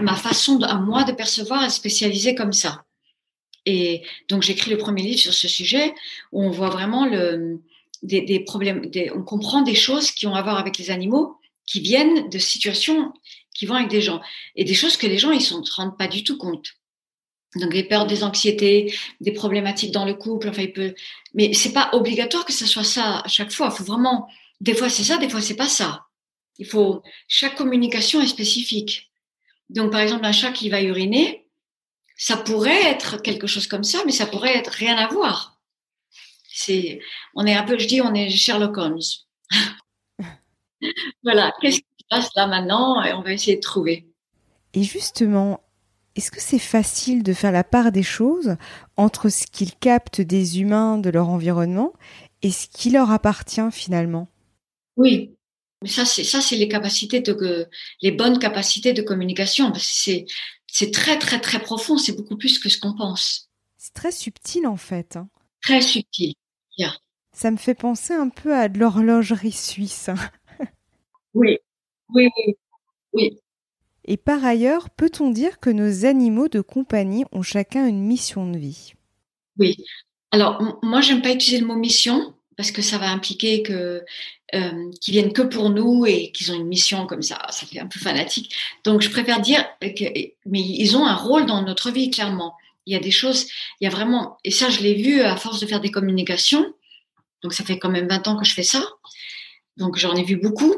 ma 0.00 0.16
façon 0.16 0.58
à 0.62 0.76
moi 0.76 1.04
de 1.04 1.12
percevoir 1.12 1.62
est 1.62 1.68
spécialisée 1.68 2.34
comme 2.34 2.54
ça. 2.54 2.86
Et 3.66 4.00
donc 4.30 4.40
j'écris 4.40 4.70
le 4.70 4.78
premier 4.78 5.02
livre 5.02 5.20
sur 5.20 5.34
ce 5.34 5.46
sujet 5.46 5.92
où 6.32 6.42
on 6.42 6.48
voit 6.48 6.70
vraiment 6.70 7.06
des, 8.02 8.40
problèmes, 8.40 8.90
on 9.14 9.22
comprend 9.22 9.60
des 9.60 9.74
choses 9.74 10.10
qui 10.10 10.26
ont 10.26 10.34
à 10.34 10.40
voir 10.40 10.56
avec 10.56 10.78
les 10.78 10.90
animaux 10.90 11.36
qui 11.66 11.80
viennent 11.80 12.30
de 12.30 12.38
situations 12.38 13.12
qui 13.54 13.66
vont 13.66 13.74
avec 13.74 13.90
des 13.90 14.00
gens 14.00 14.22
et 14.56 14.64
des 14.64 14.72
choses 14.72 14.96
que 14.96 15.06
les 15.06 15.18
gens 15.18 15.30
ils 15.30 15.36
ne 15.58 15.62
se 15.62 15.74
rendent 15.74 15.98
pas 15.98 16.08
du 16.08 16.24
tout 16.24 16.38
compte. 16.38 16.68
Donc 17.56 17.74
des 17.74 17.84
peurs, 17.84 18.06
des 18.06 18.24
anxiétés, 18.24 18.94
des 19.20 19.32
problématiques 19.32 19.92
dans 19.92 20.06
le 20.06 20.14
couple, 20.14 20.48
enfin 20.48 20.62
il 20.62 20.72
peut, 20.72 20.94
mais 21.34 21.52
c'est 21.52 21.74
pas 21.74 21.90
obligatoire 21.92 22.46
que 22.46 22.54
ce 22.54 22.64
soit 22.64 22.84
ça 22.84 23.18
à 23.18 23.28
chaque 23.28 23.52
fois. 23.52 23.70
Faut 23.70 23.84
vraiment, 23.84 24.28
des 24.62 24.74
fois 24.74 24.88
c'est 24.88 25.04
ça, 25.04 25.18
des 25.18 25.28
fois 25.28 25.42
c'est 25.42 25.56
pas 25.56 25.68
ça. 25.68 26.06
Il 26.58 26.66
faut 26.66 27.02
chaque 27.28 27.56
communication 27.56 28.20
est 28.20 28.26
spécifique. 28.26 29.12
Donc 29.70 29.92
par 29.92 30.00
exemple 30.00 30.24
un 30.24 30.32
chat 30.32 30.52
qui 30.52 30.68
va 30.68 30.82
uriner, 30.82 31.48
ça 32.16 32.36
pourrait 32.36 32.84
être 32.84 33.20
quelque 33.22 33.46
chose 33.46 33.66
comme 33.66 33.84
ça, 33.84 34.02
mais 34.06 34.12
ça 34.12 34.26
pourrait 34.26 34.56
être 34.56 34.72
rien 34.72 34.96
à 34.96 35.08
voir. 35.08 35.58
C'est, 36.48 37.00
on 37.34 37.46
est 37.46 37.54
un 37.54 37.64
peu, 37.64 37.78
je 37.78 37.88
dis, 37.88 38.00
on 38.00 38.14
est 38.14 38.30
Sherlock 38.30 38.76
Holmes. 38.78 39.00
voilà, 41.24 41.52
qu'est-ce 41.60 41.78
qui 41.78 41.86
se 41.98 42.04
passe 42.08 42.30
là 42.36 42.46
maintenant 42.46 43.02
Et 43.02 43.12
on 43.12 43.22
va 43.22 43.32
essayer 43.32 43.56
de 43.56 43.60
trouver. 43.60 44.06
Et 44.72 44.84
justement, 44.84 45.60
est-ce 46.14 46.30
que 46.30 46.40
c'est 46.40 46.60
facile 46.60 47.24
de 47.24 47.32
faire 47.32 47.50
la 47.50 47.64
part 47.64 47.90
des 47.90 48.04
choses 48.04 48.56
entre 48.96 49.28
ce 49.28 49.46
qu'ils 49.46 49.74
captent 49.74 50.20
des 50.20 50.60
humains 50.60 50.98
de 50.98 51.10
leur 51.10 51.28
environnement 51.28 51.92
et 52.42 52.52
ce 52.52 52.68
qui 52.68 52.90
leur 52.90 53.10
appartient 53.10 53.72
finalement? 53.72 54.28
Oui, 54.96 55.33
mais 55.84 55.90
ça 55.90 56.04
c'est 56.04 56.24
ça 56.24 56.40
c'est 56.40 56.56
les 56.56 56.66
capacités 56.66 57.20
de 57.20 57.68
les 58.00 58.10
bonnes 58.10 58.38
capacités 58.38 58.94
de 58.94 59.02
communication 59.02 59.70
c'est 59.78 60.24
c'est 60.74 60.90
très 60.90 61.20
très 61.20 61.40
très 61.40 61.60
profond, 61.60 61.98
c'est 61.98 62.16
beaucoup 62.16 62.36
plus 62.36 62.58
que 62.58 62.68
ce 62.68 62.80
qu'on 62.80 62.94
pense. 62.94 63.48
C'est 63.76 63.94
très 63.94 64.10
subtil 64.10 64.66
en 64.66 64.76
fait. 64.76 65.16
Hein. 65.16 65.28
Très 65.62 65.80
subtil. 65.80 66.34
Ça 67.32 67.52
me 67.52 67.56
fait 67.56 67.74
penser 67.74 68.12
un 68.12 68.28
peu 68.28 68.54
à 68.54 68.68
de 68.68 68.80
l'horlogerie 68.80 69.52
suisse. 69.52 70.08
Hein. 70.08 70.16
Oui, 71.34 71.58
oui, 72.12 72.28
oui, 72.36 72.54
oui. 73.12 73.40
Et 74.04 74.16
par 74.16 74.44
ailleurs, 74.44 74.90
peut-on 74.90 75.30
dire 75.30 75.58
que 75.60 75.70
nos 75.70 76.04
animaux 76.04 76.48
de 76.48 76.60
compagnie 76.60 77.24
ont 77.32 77.42
chacun 77.42 77.86
une 77.86 78.02
mission 78.02 78.48
de 78.48 78.58
vie? 78.58 78.94
Oui. 79.58 79.76
Alors, 80.30 80.78
moi, 80.82 81.00
j'aime 81.00 81.22
pas 81.22 81.32
utiliser 81.32 81.60
le 81.60 81.66
mot 81.66 81.76
mission 81.76 82.33
parce 82.56 82.70
que 82.70 82.82
ça 82.82 82.98
va 82.98 83.10
impliquer 83.10 83.62
que 83.62 84.04
euh, 84.54 84.90
qui 85.00 85.10
viennent 85.10 85.32
que 85.32 85.42
pour 85.42 85.70
nous 85.70 86.06
et 86.06 86.30
qu'ils 86.30 86.52
ont 86.52 86.54
une 86.54 86.66
mission 86.66 87.06
comme 87.06 87.22
ça. 87.22 87.44
Ça 87.50 87.66
fait 87.66 87.80
un 87.80 87.86
peu 87.86 87.98
fanatique. 87.98 88.54
Donc, 88.84 89.00
je 89.00 89.10
préfère 89.10 89.40
dire 89.40 89.64
mais 89.80 90.60
ils 90.60 90.96
ont 90.96 91.06
un 91.06 91.16
rôle 91.16 91.46
dans 91.46 91.62
notre 91.62 91.90
vie, 91.90 92.10
clairement. 92.10 92.54
Il 92.86 92.92
y 92.92 92.96
a 92.96 93.00
des 93.00 93.10
choses, 93.10 93.46
il 93.80 93.84
y 93.84 93.86
a 93.86 93.90
vraiment, 93.90 94.36
et 94.44 94.50
ça, 94.50 94.68
je 94.68 94.80
l'ai 94.80 94.94
vu 94.94 95.22
à 95.22 95.36
force 95.36 95.58
de 95.60 95.66
faire 95.66 95.80
des 95.80 95.90
communications. 95.90 96.72
Donc, 97.42 97.52
ça 97.52 97.64
fait 97.64 97.78
quand 97.78 97.90
même 97.90 98.06
20 98.06 98.28
ans 98.28 98.36
que 98.36 98.44
je 98.44 98.52
fais 98.52 98.62
ça. 98.62 98.84
Donc, 99.76 99.96
j'en 99.96 100.14
ai 100.14 100.22
vu 100.22 100.36
beaucoup. 100.36 100.74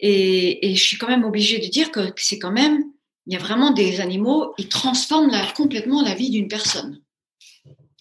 Et, 0.00 0.74
je 0.74 0.82
suis 0.82 0.98
quand 0.98 1.08
même 1.08 1.24
obligée 1.24 1.58
de 1.58 1.66
dire 1.68 1.90
que 1.90 2.12
c'est 2.16 2.38
quand 2.38 2.52
même, 2.52 2.82
il 3.26 3.34
y 3.34 3.36
a 3.36 3.40
vraiment 3.40 3.70
des 3.70 4.00
animaux, 4.00 4.54
ils 4.58 4.68
transforment 4.68 5.30
complètement 5.54 6.02
la 6.02 6.14
vie 6.14 6.30
d'une 6.30 6.48
personne. 6.48 7.00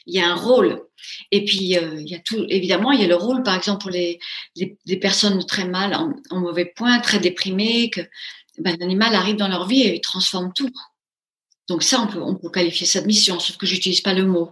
Il 0.05 0.15
y 0.15 0.19
a 0.19 0.29
un 0.29 0.35
rôle. 0.35 0.83
Et 1.31 1.45
puis, 1.45 1.77
euh, 1.77 1.99
il 1.99 2.07
y 2.07 2.15
a 2.15 2.19
tout, 2.19 2.45
évidemment, 2.49 2.91
il 2.91 3.01
y 3.01 3.03
a 3.03 3.07
le 3.07 3.15
rôle, 3.15 3.43
par 3.43 3.55
exemple, 3.55 3.81
pour 3.81 3.91
les, 3.91 4.19
les, 4.55 4.97
personnes 4.97 5.45
très 5.45 5.67
mal, 5.67 5.95
en, 5.95 6.39
mauvais 6.39 6.65
point, 6.65 6.99
très 6.99 7.19
déprimées, 7.19 7.89
que 7.89 8.01
ben, 8.59 8.77
l'animal 8.79 9.15
arrive 9.15 9.35
dans 9.35 9.47
leur 9.47 9.67
vie 9.67 9.81
et 9.81 9.95
il 9.95 10.01
transforme 10.01 10.51
tout. 10.53 10.71
Donc 11.67 11.83
ça, 11.83 12.01
on 12.01 12.07
peut, 12.07 12.21
on 12.21 12.35
peut 12.35 12.49
qualifier 12.49 12.85
ça 12.85 13.01
de 13.01 13.07
mission, 13.07 13.39
sauf 13.39 13.57
que 13.57 13.65
j'utilise 13.65 14.01
pas 14.01 14.13
le 14.13 14.25
mot. 14.25 14.51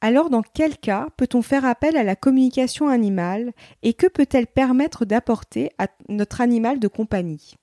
Alors, 0.00 0.30
dans 0.30 0.42
quel 0.42 0.76
cas 0.78 1.08
peut-on 1.16 1.42
faire 1.42 1.64
appel 1.64 1.96
à 1.96 2.04
la 2.04 2.14
communication 2.14 2.88
animale 2.88 3.52
et 3.82 3.94
que 3.94 4.06
peut-elle 4.06 4.46
permettre 4.46 5.04
d'apporter 5.04 5.70
à 5.78 5.88
notre 6.08 6.40
animal 6.40 6.78
de 6.78 6.88
compagnie? 6.88 7.54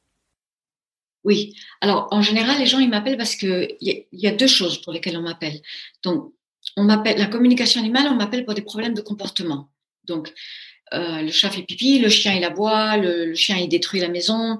Oui, 1.23 1.55
alors 1.81 2.07
en 2.11 2.21
général, 2.21 2.59
les 2.59 2.67
gens 2.67 2.79
ils 2.79 2.89
m'appellent 2.89 3.17
parce 3.17 3.35
que 3.35 3.67
il 3.81 4.05
y, 4.11 4.27
a 4.27 4.31
deux 4.31 4.47
choses 4.47 4.79
pour 4.81 4.93
lesquelles 4.93 5.17
on 5.17 5.23
m'appelle. 5.23 5.59
Donc, 6.03 6.33
on 6.77 6.84
m'appelle 6.84 7.17
la 7.17 7.27
communication 7.27 7.79
animale, 7.79 8.07
on 8.10 8.15
m'appelle 8.15 8.45
pour 8.45 8.53
des 8.53 8.62
problèmes 8.62 8.93
de 8.93 9.01
comportement. 9.01 9.69
Donc, 10.05 10.34
euh, 10.93 11.22
le 11.22 11.31
chat 11.31 11.50
fait 11.50 11.63
pipi, 11.63 12.00
le 12.00 12.10
chien 12.10 12.34
il 12.34 12.43
aboie, 12.43 12.98
le, 12.98 13.25
le 13.25 13.36
chien 13.36 13.57
il 13.57 13.69
détruit 13.69 14.00
la 14.00 14.10
maison, 14.10 14.60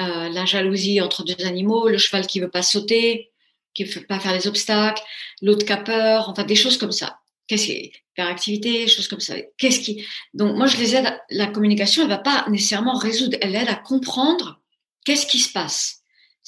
euh, 0.00 0.28
la 0.28 0.44
jalousie 0.44 1.00
entre 1.00 1.24
deux 1.24 1.44
animaux, 1.44 1.88
le 1.88 1.98
cheval 1.98 2.26
qui 2.26 2.40
veut 2.40 2.50
pas 2.50 2.62
sauter, 2.62 3.32
qui 3.74 3.84
veut 3.84 4.06
pas 4.06 4.20
faire 4.20 4.32
les 4.32 4.46
obstacles, 4.46 5.02
l'autre 5.42 5.66
qui 5.66 5.72
a 5.72 5.76
peur, 5.76 6.28
enfin 6.28 6.44
des 6.44 6.54
choses 6.54 6.78
comme 6.78 6.92
ça. 6.92 7.18
Qu'est-ce 7.48 7.66
qui 7.66 7.92
activité, 8.18 8.86
choses 8.88 9.08
comme 9.08 9.20
ça. 9.20 9.34
Qu'est-ce 9.58 9.80
qui 9.80 10.04
donc 10.32 10.56
moi 10.56 10.66
je 10.66 10.76
les 10.78 10.96
aide. 10.96 11.20
la 11.30 11.46
communication, 11.46 12.02
elle 12.02 12.08
va 12.08 12.18
pas 12.18 12.46
nécessairement 12.48 12.96
résoudre, 12.96 13.36
elle 13.40 13.54
aide 13.54 13.68
à 13.68 13.74
comprendre 13.74 14.60
qu'est-ce 15.04 15.26
qui 15.26 15.38
se 15.38 15.52
passe. 15.52 16.02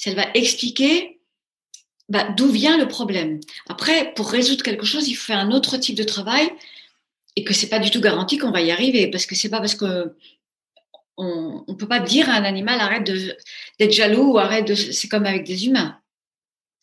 Elle 0.05 0.15
va 0.15 0.27
expliquer 0.33 1.18
bah, 2.09 2.27
d'où 2.35 2.47
vient 2.47 2.77
le 2.77 2.87
problème? 2.87 3.39
Après, 3.67 4.13
pour 4.15 4.29
résoudre 4.29 4.63
quelque 4.63 4.85
chose, 4.85 5.07
il 5.07 5.15
faut 5.15 5.25
faire 5.25 5.39
un 5.39 5.51
autre 5.51 5.77
type 5.77 5.95
de 5.95 6.03
travail 6.03 6.51
et 7.35 7.43
que 7.43 7.53
c'est 7.53 7.69
pas 7.69 7.79
du 7.79 7.91
tout 7.91 8.01
garanti 8.01 8.37
qu'on 8.37 8.51
va 8.51 8.61
y 8.61 8.71
arriver 8.71 9.07
parce 9.09 9.25
que 9.25 9.35
c'est 9.35 9.49
pas 9.49 9.59
parce 9.59 9.75
que 9.75 10.15
on 11.21 11.75
peut 11.75 11.87
pas 11.87 11.99
dire 11.99 12.29
à 12.29 12.33
un 12.33 12.45
animal 12.45 12.79
arrête 12.79 13.03
d'être 13.03 13.91
jaloux 13.91 14.33
ou 14.33 14.37
arrête 14.37 14.65
de. 14.65 14.73
C'est 14.75 15.09
comme 15.09 15.25
avec 15.25 15.43
des 15.43 15.67
humains. 15.67 15.99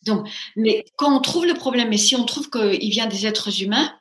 Donc, 0.05 0.29
mais 0.55 0.85
quand 0.95 1.15
on 1.15 1.21
trouve 1.21 1.45
le 1.47 1.55
problème 1.55 1.91
et 1.91 1.97
si 1.97 2.15
on 2.15 2.23
trouve 2.23 2.49
qu'il 2.49 2.89
vient 2.91 3.07
des 3.07 3.25
êtres 3.25 3.61
humains, 3.63 3.93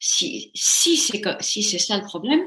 si, 0.00 0.50
si 0.54 0.96
c'est 0.96 1.22
si 1.40 1.62
c'est 1.62 1.78
ça 1.78 1.98
le 1.98 2.04
problème, 2.04 2.40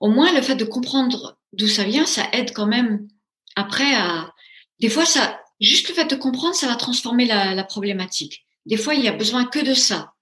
au 0.00 0.08
moins 0.08 0.32
le 0.32 0.40
fait 0.40 0.54
de 0.54 0.64
comprendre 0.64 1.36
d'où 1.52 1.66
ça 1.66 1.84
vient, 1.84 2.06
ça 2.06 2.28
aide 2.32 2.52
quand 2.52 2.66
même 2.66 3.08
après 3.56 3.94
à. 3.94 4.32
Des 4.80 4.88
fois, 4.88 5.04
ça, 5.04 5.40
juste 5.60 5.88
le 5.88 5.94
fait 5.94 6.06
de 6.06 6.16
comprendre, 6.16 6.54
ça 6.54 6.68
va 6.68 6.76
transformer 6.76 7.26
la, 7.26 7.54
la 7.54 7.64
problématique. 7.64 8.44
Des 8.66 8.76
fois, 8.76 8.94
il 8.94 9.02
y 9.02 9.08
a 9.08 9.12
besoin 9.12 9.44
que 9.44 9.58
de 9.58 9.74
ça. 9.74 10.14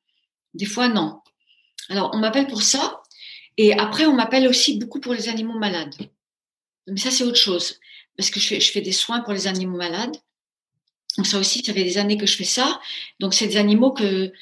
Des 0.54 0.66
fois, 0.66 0.88
non. 0.88 1.20
Alors, 1.88 2.10
on 2.14 2.18
m'appelle 2.18 2.46
pour 2.46 2.62
ça. 2.62 3.02
Et 3.56 3.72
après, 3.72 4.06
on 4.06 4.14
m'appelle 4.14 4.48
aussi 4.48 4.78
beaucoup 4.78 5.00
pour 5.00 5.14
les 5.14 5.28
animaux 5.28 5.58
malades. 5.58 5.94
Mais 6.86 7.00
ça, 7.00 7.10
c'est 7.10 7.24
autre 7.24 7.38
chose. 7.38 7.80
Parce 8.16 8.30
que 8.30 8.40
je 8.40 8.46
fais, 8.46 8.60
je 8.60 8.70
fais 8.70 8.80
des 8.80 8.92
soins 8.92 9.20
pour 9.20 9.32
les 9.32 9.46
animaux 9.46 9.76
malades. 9.76 10.16
Donc 11.16 11.26
ça 11.26 11.38
aussi, 11.38 11.64
ça 11.64 11.72
fait 11.72 11.84
des 11.84 11.98
années 11.98 12.18
que 12.18 12.26
je 12.26 12.36
fais 12.36 12.44
ça. 12.44 12.80
Donc 13.20 13.34
c'est 13.34 13.46
des 13.46 13.56
animaux 13.56 13.92
que 13.92 14.32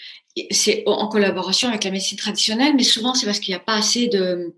c'est 0.50 0.82
en 0.86 1.06
collaboration 1.08 1.68
avec 1.68 1.84
la 1.84 1.90
médecine 1.90 2.18
traditionnelle, 2.18 2.74
mais 2.74 2.82
souvent 2.82 3.14
c'est 3.14 3.26
parce 3.26 3.38
qu'il 3.38 3.52
n'y 3.52 3.56
a 3.56 3.60
pas 3.60 3.76
assez 3.76 4.08
de, 4.08 4.56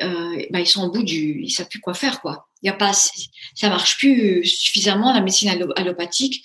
euh, 0.00 0.46
bah, 0.50 0.60
ils 0.60 0.66
sont 0.66 0.84
au 0.84 0.90
bout 0.90 1.02
du, 1.02 1.42
ils 1.42 1.50
savent 1.50 1.68
plus 1.68 1.80
quoi 1.80 1.92
faire 1.92 2.22
quoi. 2.22 2.48
Il 2.64 2.68
y 2.68 2.70
a 2.70 2.74
pas, 2.74 2.92
ça 2.92 3.68
marche 3.68 3.98
plus 3.98 4.44
suffisamment 4.44 5.12
la 5.12 5.20
médecine 5.20 5.50
allopathique. 5.76 6.44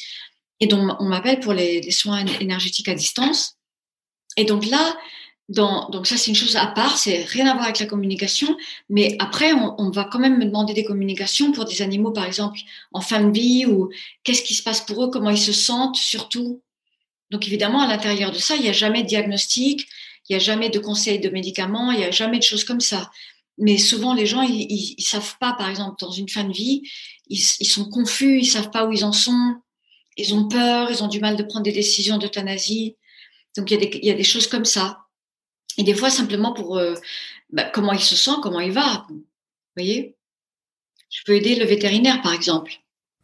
Et 0.59 0.67
donc 0.67 0.91
on 0.99 1.05
m'appelle 1.05 1.39
pour 1.39 1.53
les, 1.53 1.89
soins 1.91 2.25
énergétiques 2.39 2.89
à 2.89 2.93
distance. 2.93 3.55
Et 4.37 4.43
donc 4.43 4.65
là, 4.65 4.95
donc 5.49 6.05
ça, 6.05 6.15
c'est 6.15 6.29
une 6.29 6.35
chose 6.35 6.57
à 6.57 6.67
part, 6.67 6.97
c'est 6.97 7.23
rien 7.23 7.47
à 7.47 7.53
voir 7.53 7.63
avec 7.65 7.79
la 7.79 7.87
communication. 7.87 8.55
Mais 8.87 9.15
après, 9.17 9.51
on, 9.53 9.89
va 9.89 10.03
quand 10.03 10.19
même 10.19 10.37
me 10.37 10.45
demander 10.45 10.73
des 10.73 10.83
communications 10.83 11.51
pour 11.51 11.65
des 11.65 11.81
animaux, 11.81 12.11
par 12.11 12.25
exemple, 12.25 12.59
en 12.91 13.01
fin 13.01 13.23
de 13.23 13.31
vie, 13.31 13.65
ou 13.65 13.89
qu'est-ce 14.23 14.43
qui 14.43 14.53
se 14.53 14.61
passe 14.61 14.81
pour 14.81 15.03
eux, 15.03 15.09
comment 15.09 15.31
ils 15.31 15.39
se 15.39 15.53
sentent, 15.53 15.95
surtout. 15.95 16.61
Donc 17.31 17.47
évidemment, 17.47 17.81
à 17.81 17.87
l'intérieur 17.87 18.31
de 18.31 18.37
ça, 18.37 18.55
il 18.55 18.61
n'y 18.61 18.69
a 18.69 18.73
jamais 18.73 19.01
de 19.01 19.07
diagnostic, 19.07 19.87
il 20.27 20.33
n'y 20.33 20.35
a 20.35 20.39
jamais 20.39 20.69
de 20.69 20.77
conseils 20.77 21.19
de 21.19 21.29
médicaments, 21.29 21.91
il 21.91 21.99
n'y 21.99 22.05
a 22.05 22.11
jamais 22.11 22.37
de 22.37 22.43
choses 22.43 22.63
comme 22.63 22.81
ça. 22.81 23.09
Mais 23.59 23.77
souvent, 23.77 24.13
les 24.13 24.25
gens, 24.25 24.41
ils, 24.41 24.95
ne 24.97 25.03
savent 25.03 25.37
pas, 25.39 25.53
par 25.53 25.69
exemple, 25.69 25.97
dans 25.99 26.11
une 26.11 26.29
fin 26.29 26.45
de 26.45 26.53
vie, 26.53 26.81
ils, 27.27 27.43
ils 27.59 27.67
sont 27.67 27.89
confus, 27.89 28.39
ils 28.39 28.45
savent 28.45 28.71
pas 28.71 28.85
où 28.85 28.91
ils 28.91 29.03
en 29.03 29.11
sont, 29.11 29.55
ils 30.17 30.33
ont 30.33 30.47
peur, 30.47 30.89
ils 30.89 31.03
ont 31.03 31.07
du 31.07 31.19
mal 31.19 31.35
de 31.35 31.43
prendre 31.43 31.63
des 31.63 31.71
décisions 31.71 32.17
d'euthanasie. 32.17 32.95
Donc 33.57 33.69
il 33.71 33.73
y, 33.73 33.77
a 33.77 33.85
des, 33.85 33.97
il 33.97 34.05
y 34.05 34.11
a 34.11 34.15
des 34.15 34.23
choses 34.23 34.47
comme 34.47 34.65
ça. 34.65 34.99
Et 35.77 35.83
des 35.83 35.93
fois, 35.93 36.09
simplement 36.09 36.53
pour 36.53 36.77
euh, 36.77 36.95
bah, 37.51 37.65
comment 37.65 37.93
il 37.93 38.01
se 38.01 38.15
sent, 38.15 38.37
comment 38.41 38.59
il 38.59 38.71
va. 38.71 39.05
Vous 39.09 39.23
voyez? 39.75 40.15
Je 41.09 41.21
peux 41.25 41.35
aider 41.35 41.55
le 41.55 41.65
vétérinaire, 41.65 42.21
par 42.21 42.33
exemple. 42.33 42.73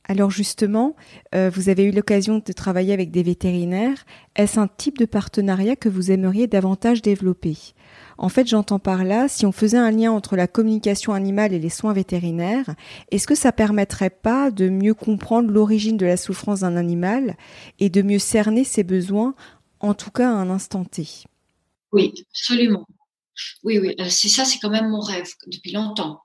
Alors 0.07 0.29
justement, 0.29 0.95
euh, 1.33 1.49
vous 1.49 1.69
avez 1.69 1.83
eu 1.83 1.91
l'occasion 1.91 2.41
de 2.45 2.53
travailler 2.53 2.93
avec 2.93 3.09
des 3.09 3.23
vétérinaires. 3.23 4.05
Est-ce 4.35 4.59
un 4.59 4.67
type 4.67 4.99
de 4.99 5.05
partenariat 5.05 5.75
que 5.75 5.89
vous 5.89 6.11
aimeriez 6.11 6.45
davantage 6.45 7.01
développer? 7.01 7.57
En 8.17 8.29
fait, 8.29 8.47
j'entends 8.47 8.79
par 8.79 9.03
là, 9.03 9.27
si 9.27 9.45
on 9.47 9.51
faisait 9.51 9.77
un 9.77 9.89
lien 9.89 10.11
entre 10.11 10.35
la 10.35 10.47
communication 10.47 11.13
animale 11.13 11.53
et 11.53 11.59
les 11.59 11.69
soins 11.69 11.93
vétérinaires, 11.93 12.75
est-ce 13.11 13.25
que 13.25 13.35
ça 13.35 13.51
permettrait 13.51 14.11
pas 14.11 14.51
de 14.51 14.69
mieux 14.69 14.93
comprendre 14.93 15.49
l'origine 15.49 15.97
de 15.97 16.05
la 16.05 16.17
souffrance 16.17 16.59
d'un 16.59 16.77
animal 16.77 17.35
et 17.79 17.89
de 17.89 18.03
mieux 18.03 18.19
cerner 18.19 18.63
ses 18.63 18.83
besoins, 18.83 19.33
en 19.79 19.95
tout 19.95 20.11
cas 20.11 20.29
à 20.29 20.33
un 20.33 20.51
instant 20.51 20.85
T? 20.85 21.07
Oui, 21.91 22.13
absolument. 22.31 22.85
Oui, 23.63 23.79
oui, 23.79 23.95
euh, 23.99 24.07
c'est 24.09 24.29
ça, 24.29 24.45
c'est 24.45 24.59
quand 24.59 24.69
même 24.69 24.89
mon 24.89 25.01
rêve 25.01 25.29
depuis 25.47 25.71
longtemps. 25.71 26.21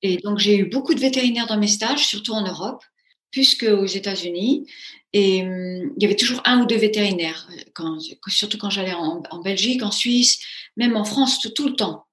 Et 0.00 0.16
donc, 0.18 0.38
j'ai 0.38 0.58
eu 0.58 0.70
beaucoup 0.70 0.94
de 0.94 1.00
vétérinaires 1.00 1.46
dans 1.46 1.58
mes 1.58 1.68
stages, 1.68 2.06
surtout 2.06 2.32
en 2.32 2.46
Europe, 2.46 2.82
plus 3.30 3.54
qu'aux 3.54 3.86
États-Unis. 3.86 4.66
Et 5.12 5.42
hum, 5.42 5.92
il 5.96 6.02
y 6.02 6.06
avait 6.06 6.16
toujours 6.16 6.42
un 6.44 6.62
ou 6.62 6.66
deux 6.66 6.76
vétérinaires, 6.76 7.48
surtout 8.28 8.58
quand 8.58 8.70
j'allais 8.70 8.94
en, 8.94 9.40
Belgique, 9.42 9.82
en 9.82 9.90
Suisse, 9.90 10.40
même 10.76 10.96
en 10.96 11.04
France, 11.04 11.40
tout, 11.54 11.68
le 11.68 11.76
temps. 11.76 12.06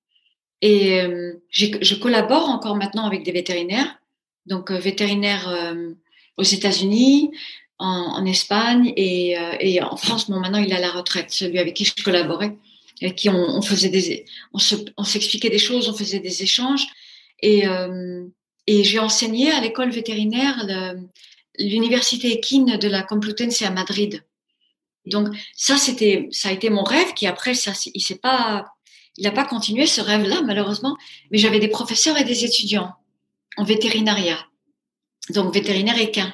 Et 0.61 1.01
hum, 1.01 1.33
je 1.51 1.95
collabore 1.95 2.49
encore 2.49 2.75
maintenant 2.75 3.05
avec 3.05 3.23
des 3.23 3.31
vétérinaires, 3.31 3.99
donc 4.45 4.71
euh, 4.71 4.79
vétérinaires 4.79 5.49
euh, 5.49 5.93
aux 6.37 6.43
États-Unis, 6.43 7.31
en, 7.77 8.25
Espagne 8.25 8.93
et, 8.95 9.35
et, 9.59 9.81
en 9.81 9.97
France. 9.97 10.29
Bon, 10.29 10.39
maintenant, 10.39 10.59
il 10.59 10.71
est 10.71 10.75
à 10.75 10.79
la 10.79 10.91
retraite, 10.91 11.29
celui 11.31 11.59
avec 11.59 11.73
qui 11.73 11.83
je 11.83 12.03
collaborais 12.03 12.55
avec 13.01 13.15
qui 13.15 13.29
on, 13.29 13.61
faisait 13.61 13.89
des, 13.89 14.25
on 14.53 15.03
s'expliquait 15.03 15.49
des 15.49 15.59
choses, 15.59 15.89
on 15.89 15.93
faisait 15.93 16.19
des 16.19 16.43
échanges. 16.43 16.87
Et, 17.41 17.67
euh, 17.67 18.25
et 18.67 18.83
j'ai 18.83 18.99
enseigné 18.99 19.51
à 19.51 19.61
l'école 19.61 19.91
vétérinaire 19.91 20.65
l'université 21.57 22.31
équine 22.31 22.77
de 22.77 22.87
la 22.87 23.03
Complutense 23.03 23.61
à 23.61 23.69
Madrid. 23.69 24.23
Donc 25.05 25.27
ça, 25.55 25.77
c'était, 25.77 26.27
ça 26.31 26.49
a 26.49 26.51
été 26.51 26.69
mon 26.69 26.83
rêve 26.83 27.13
qui 27.13 27.27
après, 27.27 27.53
ça, 27.53 27.73
il 27.93 28.01
s'est 28.01 28.17
pas, 28.17 28.65
il 29.17 29.23
n'a 29.23 29.31
pas 29.31 29.45
continué 29.45 29.85
ce 29.85 30.01
rêve-là 30.01 30.41
malheureusement. 30.41 30.97
Mais 31.31 31.37
j'avais 31.37 31.59
des 31.59 31.67
professeurs 31.67 32.17
et 32.17 32.23
des 32.23 32.43
étudiants 32.43 32.91
en 33.57 33.63
vétérinaria, 33.63 34.37
donc 35.29 35.53
vétérinaire 35.53 35.97
équin, 35.97 36.33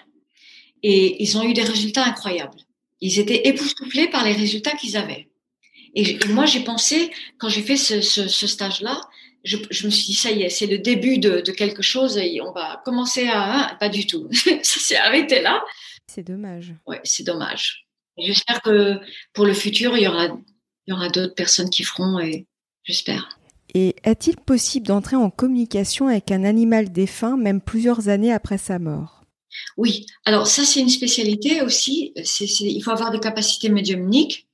et 0.82 1.22
ils 1.22 1.38
ont 1.38 1.44
eu 1.44 1.54
des 1.54 1.64
résultats 1.64 2.06
incroyables. 2.06 2.58
Ils 3.00 3.20
étaient 3.20 3.48
époustouflés 3.48 4.08
par 4.08 4.24
les 4.24 4.34
résultats 4.34 4.72
qu'ils 4.72 4.98
avaient. 4.98 5.28
Et, 5.94 6.18
moi, 6.30 6.46
j'ai 6.46 6.62
pensé, 6.62 7.12
quand 7.38 7.50
j'ai 7.50 7.62
fait 7.62 7.76
ce, 7.76 8.02
ce, 8.02 8.28
ce 8.28 8.48
stage-là, 8.48 9.02
je, 9.44 9.58
je, 9.70 9.86
me 9.86 9.92
suis 9.92 10.06
dit, 10.06 10.14
ça 10.14 10.32
y 10.32 10.44
est, 10.44 10.50
c'est 10.50 10.68
le 10.68 10.78
début 10.78 11.18
de, 11.18 11.42
de, 11.42 11.52
quelque 11.52 11.82
chose 11.82 12.18
et 12.18 12.42
on 12.42 12.52
va 12.52 12.82
commencer 12.86 13.28
à... 13.28 13.72
Hein, 13.72 13.78
pas 13.80 13.90
du 13.90 14.06
tout. 14.06 14.28
ça 14.32 14.80
s'est 14.80 14.98
arrêté 14.98 15.42
là. 15.42 15.62
C'est 16.08 16.24
dommage. 16.24 16.74
Oui, 16.88 16.98
c'est 17.04 17.24
dommage. 17.24 17.88
J'espère 18.18 18.62
que 18.62 19.00
pour 19.34 19.46
le 19.46 19.54
futur, 19.54 19.98
il 19.98 20.04
y 20.04 20.08
aura, 20.08 20.26
il 20.26 20.92
y 20.92 20.94
aura 20.94 21.10
d'autres 21.10 21.36
personnes 21.36 21.70
qui 21.70 21.84
feront 21.84 22.20
et 22.20 22.48
j'espère. 22.84 23.38
Et 23.74 23.96
est-il 24.04 24.36
possible 24.36 24.88
d'entrer 24.88 25.16
en 25.16 25.30
communication 25.30 26.08
avec 26.08 26.32
un 26.32 26.44
animal 26.44 26.92
défunt, 26.92 27.38
même 27.38 27.62
plusieurs 27.62 28.10
années 28.10 28.34
après 28.34 28.58
sa 28.58 28.80
mort? 28.80 29.24
Oui, 29.78 30.06
alors 30.26 30.48
ça 30.48 30.64
c'est 30.64 30.80
une 30.80 30.90
spécialité 30.90 31.62
aussi. 31.62 32.14
c'est 32.24 32.46
il 32.46 32.82
faut 32.82 32.92
avoir 32.92 33.12
des 33.12 33.20
capacités 33.20 33.70
médiumniques. 33.70 34.48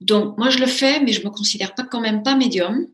Donc, 0.00 0.38
moi, 0.38 0.48
je 0.50 0.58
le 0.58 0.66
fais, 0.66 1.00
mais 1.00 1.12
je 1.12 1.24
me 1.24 1.30
considère 1.30 1.74
pas 1.74 1.84
quand 1.84 2.00
même 2.00 2.22
pas 2.22 2.34
médium. 2.34 2.86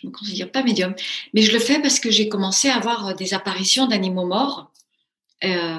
Je 0.00 0.06
me 0.06 0.12
considère 0.12 0.50
pas 0.50 0.62
médium, 0.62 0.94
mais 1.32 1.42
je 1.42 1.52
le 1.52 1.58
fais 1.58 1.80
parce 1.80 2.00
que 2.00 2.10
j'ai 2.10 2.28
commencé 2.28 2.68
à 2.68 2.76
avoir 2.76 3.14
des 3.14 3.32
apparitions 3.32 3.86
d'animaux 3.86 4.26
morts. 4.26 4.70
Euh, 5.44 5.78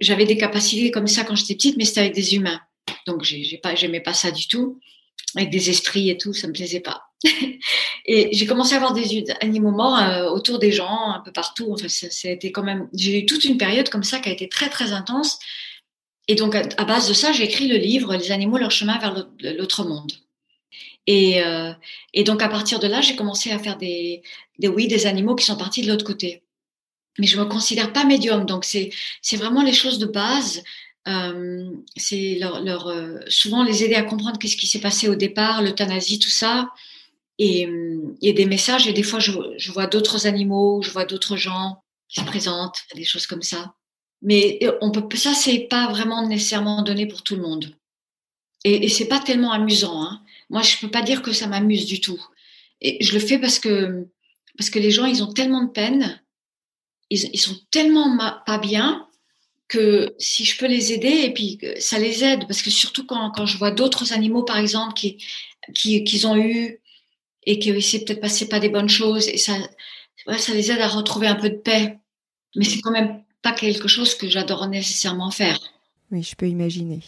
j'avais 0.00 0.24
des 0.24 0.36
capacités 0.36 0.90
comme 0.90 1.06
ça 1.06 1.24
quand 1.24 1.36
j'étais 1.36 1.54
petite, 1.54 1.76
mais 1.76 1.84
c'était 1.84 2.00
avec 2.00 2.14
des 2.14 2.34
humains. 2.34 2.60
Donc 3.06 3.24
j'ai 3.24 3.58
pas, 3.58 3.74
pas 4.04 4.12
ça 4.14 4.30
du 4.30 4.46
tout, 4.48 4.80
avec 5.36 5.50
des 5.50 5.68
esprits 5.68 6.08
et 6.08 6.16
tout, 6.16 6.32
ça 6.32 6.46
me 6.46 6.52
plaisait 6.52 6.80
pas. 6.80 7.02
et 8.06 8.28
j'ai 8.32 8.46
commencé 8.46 8.74
à 8.74 8.76
avoir 8.76 8.94
des 8.94 9.24
animaux 9.40 9.72
morts 9.72 9.98
euh, 9.98 10.30
autour 10.30 10.58
des 10.58 10.72
gens, 10.72 11.10
un 11.10 11.20
peu 11.20 11.32
partout. 11.32 11.74
Enfin, 11.74 11.88
quand 12.54 12.62
même, 12.62 12.88
j'ai 12.94 13.18
eu 13.18 13.26
toute 13.26 13.44
une 13.44 13.58
période 13.58 13.90
comme 13.90 14.04
ça 14.04 14.20
qui 14.20 14.30
a 14.30 14.32
été 14.32 14.48
très 14.48 14.70
très 14.70 14.92
intense. 14.92 15.38
Et 16.28 16.34
donc 16.34 16.54
à, 16.54 16.84
base 16.84 17.08
de 17.08 17.14
ça, 17.14 17.32
j'ai 17.32 17.44
écrit 17.44 17.68
le 17.68 17.76
livre 17.76 18.16
Les 18.16 18.32
animaux 18.32 18.58
leur 18.58 18.70
chemin 18.70 18.98
vers 18.98 19.26
l'autre 19.40 19.84
monde. 19.84 20.12
Et, 21.10 21.42
euh, 21.42 21.72
et, 22.12 22.22
donc 22.22 22.42
à 22.42 22.50
partir 22.50 22.78
de 22.80 22.86
là, 22.86 23.00
j'ai 23.00 23.16
commencé 23.16 23.50
à 23.50 23.58
faire 23.58 23.78
des, 23.78 24.22
des 24.58 24.68
oui 24.68 24.88
des 24.88 25.06
animaux 25.06 25.34
qui 25.34 25.46
sont 25.46 25.56
partis 25.56 25.80
de 25.80 25.88
l'autre 25.88 26.04
côté. 26.04 26.42
Mais 27.18 27.26
je 27.26 27.40
me 27.40 27.46
considère 27.46 27.94
pas 27.94 28.04
médium, 28.04 28.44
donc 28.44 28.66
c'est 28.66 28.90
c'est 29.22 29.38
vraiment 29.38 29.62
les 29.62 29.72
choses 29.72 29.98
de 29.98 30.06
base. 30.06 30.62
Euh, 31.08 31.70
c'est 31.96 32.38
leur, 32.38 32.88
euh, 32.88 33.20
souvent 33.28 33.64
les 33.64 33.82
aider 33.82 33.94
à 33.94 34.02
comprendre 34.02 34.38
qu'est-ce 34.38 34.58
qui 34.58 34.66
s'est 34.66 34.80
passé 34.80 35.08
au 35.08 35.14
départ, 35.14 35.62
l'euthanasie, 35.62 36.18
tout 36.18 36.28
ça. 36.28 36.70
Et 37.38 37.64
a 37.64 38.32
des 38.32 38.46
messages 38.46 38.86
et 38.86 38.92
des 38.92 39.02
fois 39.02 39.18
je, 39.18 39.32
je 39.56 39.72
vois 39.72 39.86
d'autres 39.86 40.26
animaux, 40.26 40.82
je 40.82 40.90
vois 40.90 41.06
d'autres 41.06 41.36
gens 41.36 41.82
qui 42.08 42.20
se 42.20 42.26
présentent, 42.26 42.80
des 42.94 43.04
choses 43.04 43.26
comme 43.26 43.42
ça. 43.42 43.74
Mais 44.20 44.58
on 44.82 44.90
peut 44.90 45.16
ça 45.16 45.32
c'est 45.32 45.60
pas 45.70 45.88
vraiment 45.88 46.26
nécessairement 46.26 46.82
donné 46.82 47.06
pour 47.06 47.22
tout 47.22 47.36
le 47.36 47.42
monde. 47.42 47.74
Et, 48.64 48.84
et 48.84 48.88
c'est 48.90 49.08
pas 49.08 49.20
tellement 49.20 49.52
amusant. 49.52 50.02
Hein. 50.02 50.20
Moi, 50.50 50.62
je 50.62 50.78
peux 50.78 50.90
pas 50.90 51.02
dire 51.02 51.22
que 51.22 51.32
ça 51.32 51.46
m'amuse 51.46 51.86
du 51.86 52.00
tout. 52.00 52.22
Et 52.80 53.02
je 53.02 53.12
le 53.12 53.20
fais 53.20 53.38
parce 53.38 53.58
que 53.58 54.06
parce 54.56 54.70
que 54.70 54.78
les 54.78 54.90
gens, 54.90 55.06
ils 55.06 55.22
ont 55.22 55.32
tellement 55.32 55.62
de 55.62 55.70
peine, 55.70 56.20
ils, 57.10 57.30
ils 57.32 57.40
sont 57.40 57.56
tellement 57.70 58.18
pas 58.44 58.58
bien 58.58 59.08
que 59.68 60.14
si 60.18 60.44
je 60.44 60.58
peux 60.58 60.66
les 60.66 60.92
aider 60.92 61.22
et 61.24 61.32
puis 61.32 61.58
ça 61.78 61.98
les 61.98 62.24
aide. 62.24 62.46
Parce 62.46 62.62
que 62.62 62.70
surtout 62.70 63.06
quand, 63.06 63.30
quand 63.30 63.46
je 63.46 63.58
vois 63.58 63.70
d'autres 63.70 64.12
animaux 64.12 64.42
par 64.42 64.58
exemple 64.58 64.94
qui 64.94 65.18
qui 65.74 66.02
qu'ils 66.04 66.26
ont 66.26 66.36
eu 66.36 66.80
et 67.44 67.58
qui 67.58 67.80
s'est 67.82 68.04
peut-être 68.04 68.20
passé 68.20 68.48
pas 68.48 68.60
des 68.60 68.70
bonnes 68.70 68.88
choses 68.88 69.28
et 69.28 69.36
ça 69.36 69.54
ça 70.38 70.52
les 70.54 70.72
aide 70.72 70.80
à 70.80 70.88
retrouver 70.88 71.26
un 71.26 71.36
peu 71.36 71.50
de 71.50 71.56
paix. 71.56 71.98
Mais 72.56 72.64
c'est 72.64 72.80
quand 72.80 72.90
même 72.90 73.22
pas 73.42 73.52
quelque 73.52 73.88
chose 73.88 74.14
que 74.14 74.28
j'adore 74.28 74.66
nécessairement 74.68 75.30
faire. 75.30 75.60
Oui 76.10 76.22
je 76.22 76.34
peux 76.34 76.48
imaginer 76.48 77.00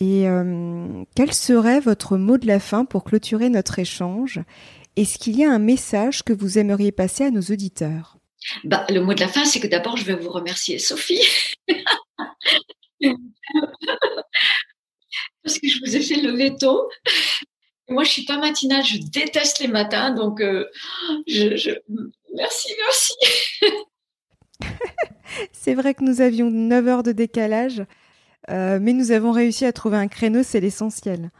et 0.00 0.26
euh, 0.26 1.04
quel 1.14 1.32
serait 1.34 1.78
votre 1.78 2.16
mot 2.16 2.38
de 2.38 2.46
la 2.46 2.58
fin 2.58 2.86
pour 2.86 3.04
clôturer 3.04 3.50
notre 3.50 3.78
échange? 3.78 4.40
Est-ce 4.96 5.18
qu'il 5.18 5.36
y 5.36 5.44
a 5.44 5.52
un 5.52 5.58
message 5.58 6.22
que 6.22 6.32
vous 6.32 6.58
aimeriez 6.58 6.90
passer 6.90 7.24
à 7.24 7.30
nos 7.30 7.42
auditeurs? 7.42 8.16
Bah, 8.64 8.86
Le 8.88 9.00
mot 9.00 9.12
de 9.12 9.20
la 9.20 9.28
fin, 9.28 9.44
c'est 9.44 9.60
que 9.60 9.66
d'abord, 9.66 9.98
je 9.98 10.04
vais 10.04 10.14
vous 10.14 10.30
remercier, 10.30 10.78
Sophie. 10.78 11.20
Parce 15.44 15.58
que 15.58 15.68
je 15.68 15.80
vous 15.84 15.96
ai 15.96 16.00
fait 16.00 16.16
lever 16.16 16.56
tôt. 16.56 16.88
Moi, 17.88 18.04
je 18.04 18.10
suis 18.10 18.24
pas 18.24 18.38
matinale, 18.38 18.84
je 18.84 18.98
déteste 18.98 19.58
les 19.58 19.68
matins, 19.68 20.14
donc 20.14 20.40
euh, 20.40 20.66
je, 21.26 21.56
je... 21.56 21.72
merci, 22.34 22.72
merci. 22.78 23.12
c'est 25.52 25.74
vrai 25.74 25.92
que 25.92 26.04
nous 26.04 26.22
avions 26.22 26.50
9 26.50 26.88
heures 26.88 27.02
de 27.02 27.12
décalage. 27.12 27.82
Euh, 28.48 28.78
mais 28.80 28.92
nous 28.92 29.10
avons 29.10 29.32
réussi 29.32 29.64
à 29.64 29.72
trouver 29.72 29.98
un 29.98 30.08
créneau, 30.08 30.42
c'est 30.42 30.60
l'essentiel. 30.60 31.30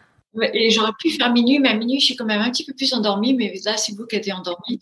et 0.52 0.70
j'aurais 0.70 0.92
pu 0.98 1.10
faire 1.10 1.32
minuit, 1.32 1.58
mais 1.58 1.70
à 1.70 1.74
minuit, 1.74 1.98
je 2.00 2.06
suis 2.06 2.16
quand 2.16 2.26
même 2.26 2.42
un 2.42 2.50
petit 2.50 2.64
peu 2.64 2.74
plus 2.74 2.92
endormie, 2.92 3.34
mais 3.34 3.54
là, 3.64 3.76
c'est 3.76 3.96
vous 3.96 4.06
qui 4.06 4.16
êtes 4.16 4.30
endormie. 4.30 4.80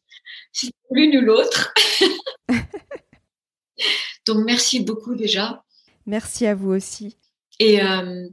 C'est 0.52 0.72
l'une 0.90 1.16
ou 1.18 1.20
l'autre. 1.20 1.72
Donc, 4.26 4.44
merci 4.44 4.80
beaucoup 4.80 5.14
déjà. 5.14 5.62
Merci 6.06 6.46
à 6.46 6.54
vous 6.54 6.70
aussi. 6.70 7.16
Et 7.58 7.82
euh, 7.82 8.28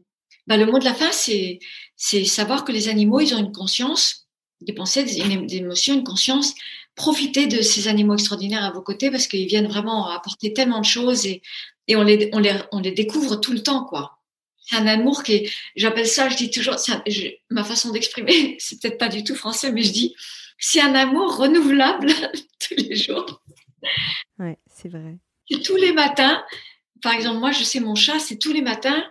bah, 0.48 0.58
le 0.58 0.66
mot 0.66 0.80
de 0.80 0.86
la 0.86 0.94
fin, 0.94 1.12
c'est, 1.12 1.60
c'est 1.96 2.26
savoir 2.26 2.66
que 2.66 2.72
les 2.72 2.90
animaux, 2.90 3.20
ils 3.20 3.34
ont 3.34 3.40
une 3.40 3.52
conscience, 3.52 4.28
des 4.62 4.74
pensées, 4.74 5.04
des, 5.04 5.56
émotions, 5.56 5.94
une 5.94 6.04
conscience. 6.04 6.54
Profitez 6.96 7.48
de 7.48 7.62
ces 7.62 7.88
animaux 7.88 8.14
extraordinaires 8.14 8.64
à 8.64 8.72
vos 8.72 8.82
côtés 8.82 9.12
parce 9.12 9.28
qu'ils 9.28 9.48
viennent 9.48 9.68
vraiment 9.68 10.10
apporter 10.10 10.54
tellement 10.54 10.80
de 10.80 10.86
choses 10.86 11.26
et 11.26 11.42
et 11.88 11.96
on 11.96 12.04
les, 12.04 12.30
on 12.34 12.40
les, 12.40 12.54
on 12.72 12.80
les 12.80 12.92
découvre 12.92 13.36
tout 13.36 13.52
le 13.52 13.62
temps, 13.62 13.86
quoi. 13.86 14.20
C'est 14.66 14.78
un 14.78 14.88
amour 14.88 15.24
qui 15.24 15.34
est, 15.34 15.52
j'appelle 15.76 16.08
ça, 16.08 16.28
je 16.30 16.38
dis 16.38 16.50
toujours, 16.50 16.76
ma 17.52 17.64
façon 17.64 17.92
d'exprimer, 17.92 18.56
c'est 18.60 18.82
peut-être 18.82 18.98
pas 18.98 19.10
du 19.10 19.24
tout 19.24 19.36
français, 19.36 19.72
mais 19.72 19.84
je 19.84 19.92
dis, 19.92 20.16
c'est 20.58 20.82
un 20.82 20.96
amour 20.96 21.38
renouvelable 21.38 22.08
tous 22.60 22.76
les 22.76 22.96
jours. 22.96 23.42
Ouais, 24.40 24.58
c'est 24.68 24.90
vrai. 24.90 25.18
Et 25.50 25.62
tous 25.62 25.76
les 25.76 25.94
matins, 25.94 26.44
par 27.04 27.14
exemple, 27.14 27.40
moi, 27.40 27.52
je 27.52 27.64
sais, 27.64 27.80
mon 27.80 27.94
chat, 27.94 28.18
c'est 28.20 28.38
tous 28.38 28.52
les 28.52 28.64
matins, 28.64 29.06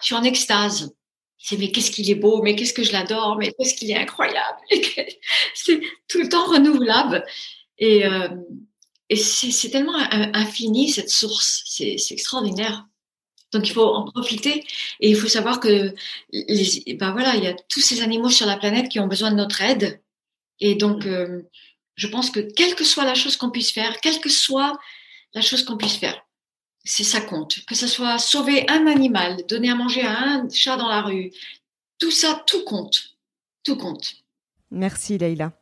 je 0.00 0.06
suis 0.06 0.14
en 0.14 0.22
extase. 0.22 0.94
C'est, 1.38 1.56
mais 1.56 1.70
qu'est-ce 1.70 1.90
qu'il 1.90 2.10
est 2.10 2.16
beau, 2.16 2.42
mais 2.42 2.56
qu'est-ce 2.56 2.74
que 2.74 2.82
je 2.82 2.92
l'adore, 2.92 3.36
mais 3.38 3.52
qu'est-ce 3.52 3.74
qu'il 3.74 3.90
est 3.90 3.96
incroyable. 3.96 4.58
c'est 5.54 5.80
tout 6.08 6.20
le 6.20 6.28
temps 6.28 6.44
renouvelable. 6.44 7.24
Et, 7.78 8.04
euh, 8.04 8.28
et 9.10 9.16
c'est 9.16 9.70
tellement 9.70 9.96
infini 10.34 10.90
cette 10.90 11.10
source, 11.10 11.62
c'est 11.66 11.96
extraordinaire. 12.10 12.86
Donc 13.52 13.66
il 13.66 13.72
faut 13.72 13.86
en 13.86 14.04
profiter 14.04 14.64
et 15.00 15.08
il 15.08 15.16
faut 15.16 15.28
savoir 15.28 15.60
que 15.60 15.94
les, 16.32 16.94
ben 16.94 17.12
voilà, 17.12 17.34
il 17.36 17.44
y 17.44 17.46
a 17.46 17.54
tous 17.68 17.80
ces 17.80 18.02
animaux 18.02 18.28
sur 18.28 18.46
la 18.46 18.58
planète 18.58 18.90
qui 18.90 19.00
ont 19.00 19.06
besoin 19.06 19.30
de 19.30 19.36
notre 19.36 19.62
aide. 19.62 20.02
Et 20.60 20.74
donc 20.74 21.06
euh, 21.06 21.42
je 21.94 22.06
pense 22.06 22.30
que 22.30 22.40
quelle 22.40 22.74
que 22.74 22.84
soit 22.84 23.04
la 23.04 23.14
chose 23.14 23.36
qu'on 23.36 23.50
puisse 23.50 23.72
faire, 23.72 24.00
quelle 24.00 24.20
que 24.20 24.28
soit 24.28 24.78
la 25.32 25.40
chose 25.40 25.64
qu'on 25.64 25.78
puisse 25.78 25.96
faire, 25.96 26.20
c'est 26.84 27.04
ça 27.04 27.22
compte. 27.22 27.64
Que 27.64 27.74
ce 27.74 27.86
soit 27.86 28.18
sauver 28.18 28.68
un 28.68 28.86
animal, 28.86 29.44
donner 29.48 29.70
à 29.70 29.74
manger 29.74 30.02
à 30.02 30.18
un 30.18 30.48
chat 30.50 30.76
dans 30.76 30.88
la 30.88 31.00
rue, 31.00 31.32
tout 31.98 32.10
ça, 32.10 32.42
tout 32.46 32.64
compte, 32.64 33.16
tout 33.64 33.76
compte. 33.76 34.16
Merci 34.70 35.16
Leïla. 35.16 35.58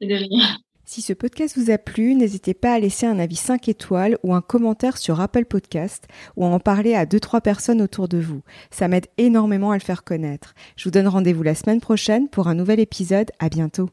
De 0.00 0.14
rien. 0.14 0.58
Si 0.94 1.00
ce 1.00 1.14
podcast 1.14 1.56
vous 1.56 1.70
a 1.70 1.78
plu, 1.78 2.14
n'hésitez 2.14 2.52
pas 2.52 2.74
à 2.74 2.78
laisser 2.78 3.06
un 3.06 3.18
avis 3.18 3.36
5 3.36 3.66
étoiles 3.66 4.18
ou 4.22 4.34
un 4.34 4.42
commentaire 4.42 4.98
sur 4.98 5.22
Apple 5.22 5.46
Podcast 5.46 6.06
ou 6.36 6.44
à 6.44 6.48
en 6.48 6.60
parler 6.60 6.94
à 6.94 7.06
2-3 7.06 7.40
personnes 7.40 7.80
autour 7.80 8.08
de 8.08 8.18
vous. 8.18 8.42
Ça 8.70 8.88
m'aide 8.88 9.06
énormément 9.16 9.70
à 9.70 9.76
le 9.76 9.80
faire 9.80 10.04
connaître. 10.04 10.52
Je 10.76 10.84
vous 10.84 10.90
donne 10.90 11.08
rendez-vous 11.08 11.44
la 11.44 11.54
semaine 11.54 11.80
prochaine 11.80 12.28
pour 12.28 12.46
un 12.46 12.54
nouvel 12.54 12.78
épisode. 12.78 13.30
À 13.38 13.48
bientôt. 13.48 13.88